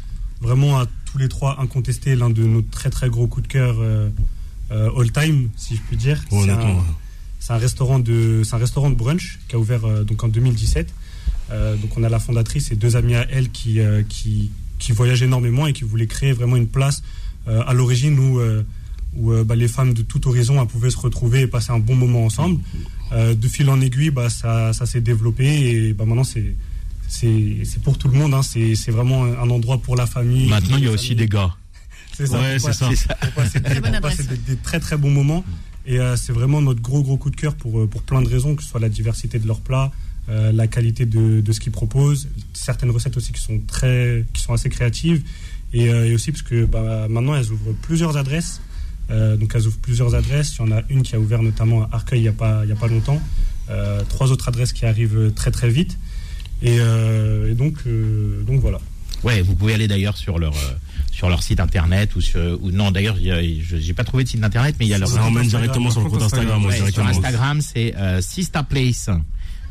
[0.40, 3.76] vraiment à tous les trois incontesté l'un de nos très très gros coups de cœur
[3.80, 4.08] euh,
[4.70, 6.22] all time, si je puis dire.
[6.30, 6.82] C'est un- ouais.
[7.38, 10.28] C'est un restaurant de, c'est un restaurant de brunch qui a ouvert euh, donc en
[10.28, 10.92] 2017.
[11.50, 14.92] Euh, donc on a la fondatrice et deux amis à elle qui, euh, qui, qui
[14.92, 17.02] voyagent énormément et qui voulaient créer vraiment une place.
[17.46, 18.62] Euh, à l'origine, euh,
[19.16, 21.94] où euh, bah, les femmes de tout horizon pouvaient se retrouver et passer un bon
[21.94, 22.60] moment ensemble.
[23.12, 26.56] Euh, de fil en aiguille, bah, ça, ça s'est développé et bah, maintenant c'est
[27.08, 28.34] c'est c'est pour tout le monde.
[28.34, 28.42] hein.
[28.42, 30.48] C'est c'est vraiment un endroit pour la famille.
[30.48, 31.54] Maintenant, il y a aussi des gars.
[32.16, 32.40] C'est ça.
[32.40, 32.88] Ouais, c'est ça.
[33.36, 33.68] passer des-
[34.00, 35.44] Très des, des très très bons moments.
[35.84, 38.28] Et euh, c'est vraiment notre gros gros coup de cœur pour, euh, pour plein de
[38.28, 39.92] raisons, que ce soit la diversité de leurs plats,
[40.30, 44.40] euh, la qualité de, de ce qu'ils proposent, certaines recettes aussi qui sont très qui
[44.42, 45.22] sont assez créatives,
[45.74, 48.60] et, euh, et aussi parce que bah, maintenant elles ouvrent plusieurs adresses.
[49.10, 50.56] Euh, donc elles ouvrent plusieurs adresses.
[50.58, 52.64] Il y en a une qui a ouvert notamment à Arcueil il n'y a pas
[52.64, 53.20] il y a pas longtemps.
[53.70, 55.98] Euh, trois autres adresses qui arrivent très très vite.
[56.62, 58.78] Et, euh, et donc euh, donc voilà.
[59.22, 60.74] Ouais, vous pouvez aller d'ailleurs sur leur euh,
[61.10, 64.44] sur leur site internet ou sur ou non d'ailleurs je j'ai pas trouvé de site
[64.44, 66.64] internet mais il y a leur Ça emmène directement sur le compte Instagram.
[66.64, 67.06] Ouais, sur.
[67.06, 69.10] Instagram c'est euh, Sista Place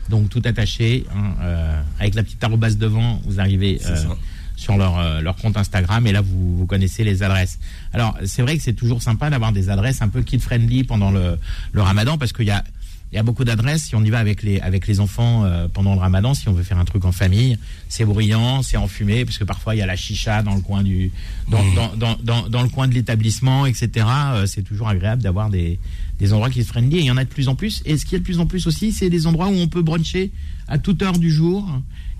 [0.09, 4.17] donc tout attaché hein, euh, avec la petite arrobase devant vous arrivez C'est euh, ça.
[4.55, 7.59] Sur leur euh, leur compte Instagram et là vous vous connaissez les adresses.
[7.93, 11.11] Alors c'est vrai que c'est toujours sympa d'avoir des adresses un peu kid friendly pendant
[11.11, 11.37] le
[11.71, 12.63] le Ramadan parce qu'il y a
[13.11, 13.83] il y a beaucoup d'adresses.
[13.83, 16.53] Si on y va avec les avec les enfants euh, pendant le Ramadan, si on
[16.53, 19.81] veut faire un truc en famille, c'est bruyant, c'est enfumé, parce que parfois il y
[19.81, 21.11] a la chicha dans le coin du
[21.49, 21.97] dans Mmh.
[21.97, 24.05] dans, dans, dans, le coin de l'établissement, etc.
[24.33, 25.79] Euh, c'est toujours agréable d'avoir des
[26.19, 26.97] des endroits qui se friendly.
[26.97, 27.81] Et il y en a de plus en plus.
[27.85, 29.81] Et ce qui est de plus en plus aussi, c'est des endroits où on peut
[29.81, 30.31] bruncher
[30.67, 31.69] à toute heure du jour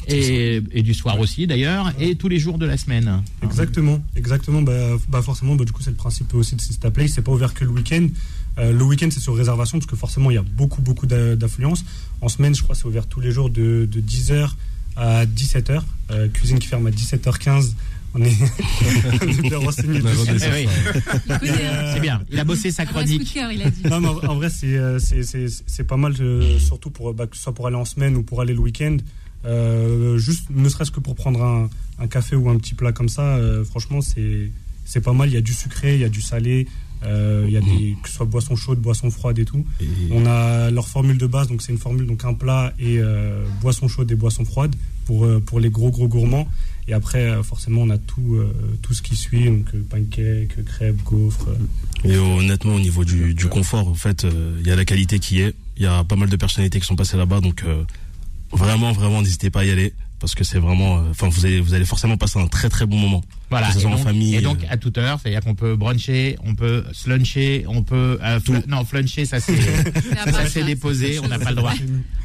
[0.08, 3.24] et, et du soir aussi d'ailleurs, et tous les jours de la semaine.
[3.44, 4.62] Exactement, exactement.
[4.62, 7.12] Bah, bah forcément, bah, du coup, c'est le principe aussi de Sista Place.
[7.16, 8.08] C'est pas ouvert que le week-end.
[8.58, 11.36] Euh, le week-end, c'est sur réservation parce que forcément, il y a beaucoup, beaucoup d'a-
[11.36, 11.84] d'affluence.
[12.22, 14.52] En semaine, je crois, c'est ouvert tous les jours de, de 10h
[14.96, 15.82] à 17h.
[16.12, 17.74] Euh, cuisine qui ferme à 17h15.
[18.18, 18.32] On est,
[19.22, 20.00] on est bien renseigné.
[20.00, 20.68] Eh oui,
[21.30, 21.40] hein.
[21.44, 22.22] Euh, c'est bien.
[22.32, 23.34] Il a bossé sa chronique.
[23.34, 23.84] cœur, il a dit.
[23.90, 27.14] Non, mais en, en vrai, c'est, euh, c'est, c'est, c'est pas mal, euh, surtout pour,
[27.14, 28.98] bah, que ce soit pour aller en semaine ou pour aller le week-end.
[29.46, 33.10] Euh, juste, ne serait-ce que pour prendre un, un café ou un petit plat comme
[33.10, 34.50] ça, euh, franchement, c'est,
[34.86, 35.30] c'est pas mal.
[35.30, 36.68] Il y a du sucré, il y a du salé,
[37.04, 39.64] euh, il y a des, que ce soit boisson chaude, boisson froide et tout.
[39.82, 42.98] Et- On a leur formule de base, donc c'est une formule, donc un plat et
[43.00, 44.76] euh, boisson chaude et boisson froide
[45.06, 46.48] pour, euh, pour les gros gros gourmands.
[46.88, 50.64] Et après, euh, forcément, on a tout, euh, tout ce qui suit, donc euh, pancakes,
[50.66, 51.50] crêpes, gaufres.
[52.04, 54.26] Et honnêtement, au niveau du, confort, en fait,
[54.60, 55.56] il y a la qualité qui est.
[55.78, 57.66] Il y a pas mal de personnalités qui sont passées là-bas, donc
[58.52, 61.04] vraiment, vraiment, n'hésitez pas à y aller parce que c'est vraiment.
[61.10, 63.24] Enfin, vous allez, vous allez forcément passer un très très bon moment.
[63.50, 63.70] Voilà.
[63.80, 64.68] Et en donc, famille, et donc, euh.
[64.70, 68.84] à toute heure, c'est-à-dire qu'on peut bruncher, on peut sluncher, on peut euh, fl- non
[68.86, 69.56] fluncher, ça c'est
[70.32, 71.74] ça c'est déposé, on n'a pas le droit.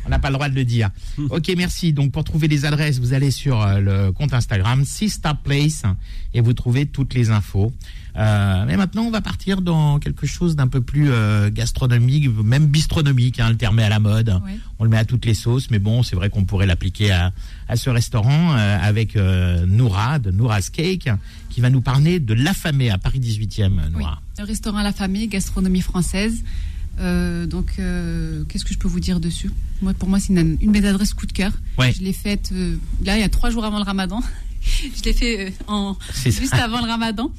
[0.06, 0.88] On n'a pas le droit de le dire.
[1.28, 1.92] Ok, merci.
[1.92, 5.82] Donc pour trouver les adresses, vous allez sur euh, le compte Instagram Sista Place
[6.32, 7.72] et vous trouvez toutes les infos.
[8.16, 12.66] Euh, mais maintenant, on va partir dans quelque chose d'un peu plus euh, gastronomique, même
[12.66, 13.40] bistronomique.
[13.40, 14.40] Hein, le terme est à la mode.
[14.78, 17.32] On le met à toutes les sauces, mais bon, c'est vrai qu'on pourrait l'appliquer à,
[17.68, 21.08] à ce restaurant euh, avec Noura de Noura's Cake,
[21.50, 23.70] qui va nous parler de l'affamé à Paris 18e.
[23.72, 23.90] Oui.
[23.92, 24.20] Noura.
[24.38, 26.42] Le restaurant à la famille, gastronomie française.
[27.00, 29.50] Euh, donc, euh, qu'est-ce que je peux vous dire dessus?
[29.80, 31.52] Moi, pour moi, c'est une, une de mes adresses coup de cœur.
[31.78, 31.92] Ouais.
[31.92, 34.22] Je l'ai faite euh, là, il y a trois jours avant le Ramadan.
[34.62, 37.30] je l'ai fait en juste avant le Ramadan.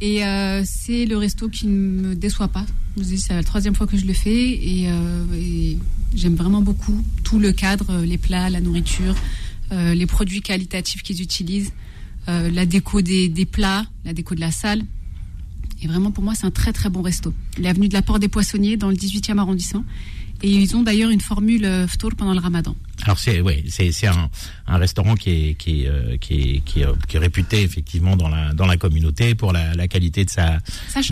[0.00, 2.66] Et euh, c'est le resto qui ne me déçoit pas.
[3.02, 5.74] C'est la troisième fois que je le fais et, euh,
[6.14, 9.14] j'aime vraiment beaucoup tout le cadre, euh, les plats, la nourriture,
[9.70, 11.72] les produits qualitatifs qu'ils utilisent,
[12.28, 14.82] la déco des, des plats, la déco de la salle.
[15.82, 17.34] Et vraiment, pour moi, c'est un très très bon resto.
[17.58, 19.84] L'avenue de la Porte des Poissonniers, dans le 18e arrondissement.
[20.46, 22.76] Et ils ont d'ailleurs une formule euh, ftour pendant le ramadan.
[23.02, 24.30] Alors c'est ouais, c'est un,
[24.68, 28.16] un restaurant qui est qui est, euh, qui est qui est qui est réputé effectivement
[28.16, 30.58] dans la dans la communauté pour la, la qualité de sa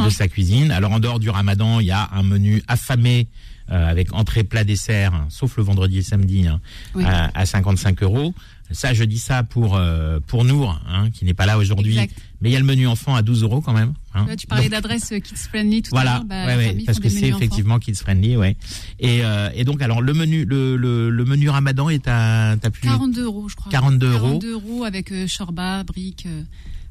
[0.04, 0.70] de sa cuisine.
[0.70, 3.26] Alors en dehors du Ramadan, il y a un menu affamé
[3.70, 6.60] euh, avec entrée, plat, dessert, hein, sauf le vendredi et samedi, hein,
[6.94, 7.02] Oui.
[7.04, 8.34] à, à 55 euros.
[8.70, 11.96] Ça, je dis ça pour euh, pour Nour, hein, qui n'est pas là aujourd'hui.
[12.40, 13.94] Mais il y a le menu enfant à 12 euros quand même.
[14.14, 14.24] hein.
[14.28, 16.24] Là, tu parlais d'adresse euh, kids friendly tout à voilà, l'heure.
[16.24, 17.36] Bah, ouais, ouais, parce que c'est enfants.
[17.38, 18.56] effectivement kids friendly, ouais.
[19.00, 22.70] Et, euh, et donc alors le menu le, le, le menu Ramadan est à t'as
[22.70, 23.70] plus 42 euros, je crois.
[23.70, 24.38] 42 euros.
[24.40, 26.42] 42 euros avec euh, shorba, briques, euh,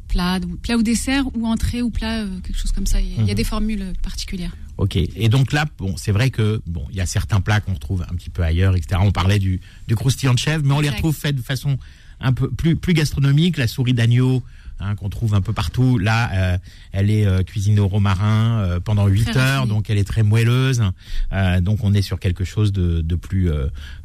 [0.08, 3.00] plat, ou- plat ou dessert, ou entrée ou plat, euh, quelque chose comme ça.
[3.02, 3.36] Il y a, il y a Mhm.
[3.36, 4.56] des formules particulières.
[4.78, 4.96] Ok.
[4.96, 8.04] Et donc là, bon, c'est vrai que bon, il y a certains plats qu'on retrouve
[8.10, 9.00] un petit peu ailleurs, etc.
[9.04, 11.78] On parlait du du croustillant de chèvre, mais on les retrouve faits de façon
[12.20, 13.58] un peu plus plus gastronomique.
[13.58, 14.44] La souris d'agneau.
[14.80, 15.98] Hein, qu'on trouve un peu partout.
[15.98, 16.58] Là, euh,
[16.92, 20.24] elle est euh, cuisinée au romarin euh, pendant 8 Très heures, donc elle est très
[20.24, 20.84] moelleuse.
[21.32, 23.50] Euh, donc on est sur quelque chose de, de plus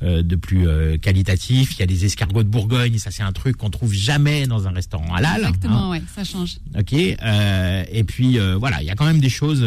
[0.02, 1.74] de plus euh, qualitatif.
[1.76, 4.66] Il y a des escargots de Bourgogne, ça c'est un truc qu'on trouve jamais dans
[4.68, 5.35] un restaurant halal.
[5.44, 5.48] hein.
[5.48, 6.59] Exactement, ouais, ça change.
[6.78, 6.92] Ok.
[6.94, 9.64] euh, et puis euh, voilà, il y a quand même des choses.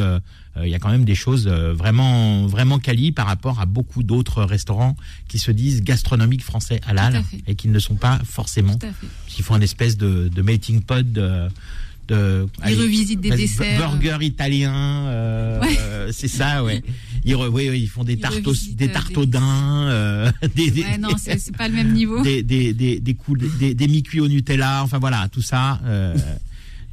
[0.57, 3.65] Euh, Il y a quand même des choses euh, vraiment vraiment quali par rapport à
[3.65, 4.95] beaucoup d'autres restaurants
[5.27, 8.77] qui se disent gastronomiques français halal et qui ne le sont pas forcément,
[9.27, 11.47] qui font une espèce de, de melting pot de,
[12.07, 13.77] de Ils revisitent des desserts.
[13.79, 15.77] burger italien, euh, Ouais.
[15.79, 16.83] euh, c'est ça, ouais.
[17.23, 18.41] Ils, re- oui, oui, ils font des tartes,
[18.73, 22.21] des tartes des- au daim, euh, des, des, Ouais, non, c'est pas le même niveau.
[22.23, 23.15] des, des, des, des,
[23.59, 25.79] des, des mi-cuits au Nutella, enfin voilà, tout ça.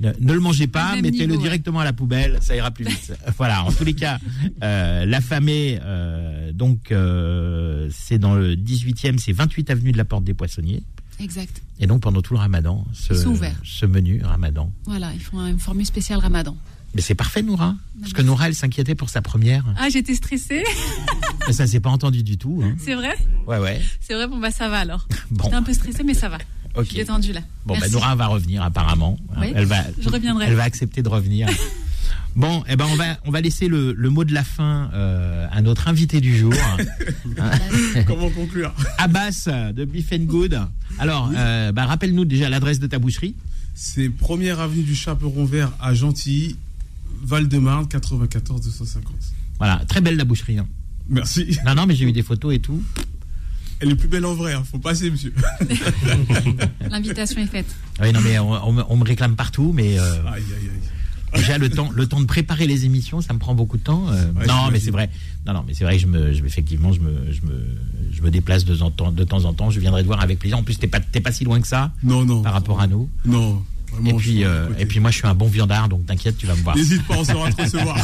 [0.01, 1.43] Ne, le mangez pas, mettez-le ouais.
[1.43, 3.13] directement à la poubelle, ça ira plus vite.
[3.37, 4.19] voilà, en tous les cas,
[4.63, 10.25] euh, l'affamé, euh, donc euh, c'est dans le 18e, c'est 28 avenue de la Porte
[10.25, 10.83] des Poissonniers.
[11.21, 11.63] Exact.
[11.81, 14.73] Et donc pendant tout le ramadan, ce, ce menu ramadan.
[14.85, 16.57] Voilà, ils font une formule spéciale Ramadan.
[16.95, 17.77] Mais c'est parfait, Noura.
[18.01, 19.65] Parce que Noura, elle s'inquiétait pour sa première.
[19.77, 20.65] Ah, j'étais stressée.
[21.47, 22.63] Mais ça s'est pas entendu du tout.
[22.65, 22.75] Hein.
[22.79, 23.15] c'est vrai?
[23.47, 23.81] Ouais, ouais.
[24.01, 25.07] C'est vrai, bon, bah ça va alors.
[25.31, 25.45] Bon.
[25.45, 26.39] J'étais un peu stressée, mais ça va.
[26.75, 26.85] Ok.
[26.85, 27.41] Je suis détendue là.
[27.67, 27.93] Bon, Merci.
[27.93, 29.19] Noura va revenir apparemment.
[29.41, 30.47] Oui, elle va, je reviendrai.
[30.47, 31.49] Elle va accepter de revenir.
[32.37, 35.47] bon, eh ben on va on va laisser le, le mot de la fin euh,
[35.51, 36.53] à notre invité du jour,
[38.07, 38.73] Comment conclure?
[38.99, 40.59] Abbas de Beef and Good.
[40.99, 43.35] Alors, euh, bah, rappelle-nous déjà l'adresse de ta boucherie.
[43.75, 46.57] C'est première avenue du Chaperon Vert à Gentilly,
[47.23, 49.13] Val-de-Marne, 94 250.
[49.59, 50.59] Voilà, très belle la boucherie.
[50.59, 50.67] hein.
[51.09, 51.59] Merci.
[51.65, 52.83] Non, non, mais j'ai eu des photos et tout.
[53.81, 54.63] Elle est plus belle en vrai, hein.
[54.69, 55.33] faut passer, monsieur.
[56.91, 57.67] L'invitation est faite.
[58.01, 60.71] Oui, non, mais on, on me- on me réclame partout, mais euh, Aïe, aïe,
[61.35, 61.41] aïe.
[61.41, 64.07] déjà le temps, le temps de préparer les émissions, ça me prend beaucoup de temps.
[64.09, 64.33] euh.
[64.33, 65.11] Ouais, non, mais c'est vrai.
[65.47, 67.65] Non, non, mais c'est vrai que je me, je, effectivement, je me, je me,
[68.13, 69.71] je me déplace de, temps en temps- de temps en temps.
[69.71, 70.59] Je viendrai te voir avec plaisir.
[70.59, 72.43] En plus, t'es pas, t'es pas si loin que ça Non, non.
[72.43, 73.09] par rapport à nous.
[73.25, 73.63] Non.
[73.89, 76.47] Et Vraiment, puis, euh, et puis moi, je suis un bon viandard, donc t'inquiète, tu
[76.47, 76.77] vas me voir.
[76.77, 77.99] N'hésite pas, on saura te recevoir.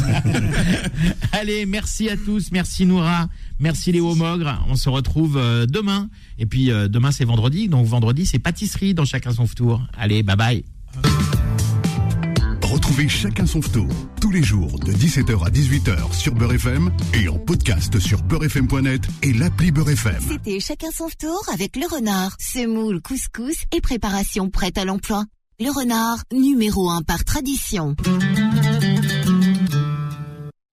[1.33, 3.29] Allez, merci à tous, merci Noura,
[3.61, 4.65] merci Léo Mogre.
[4.69, 6.09] On se retrouve euh, demain.
[6.39, 9.83] Et puis euh, demain c'est vendredi, donc vendredi c'est pâtisserie dans chacun son tour.
[9.97, 10.65] Allez, bye bye.
[12.63, 13.89] Retrouvez chacun son tour
[14.21, 19.03] tous les jours de 17h à 18h sur Beurre FM et en podcast sur beurrefm.net
[19.23, 20.23] et l'appli Beurre FM.
[20.29, 25.25] C'était chacun son tour avec le renard, semoule, couscous et préparation prête à l'emploi.
[25.61, 27.95] Le renard, numéro 1 par tradition.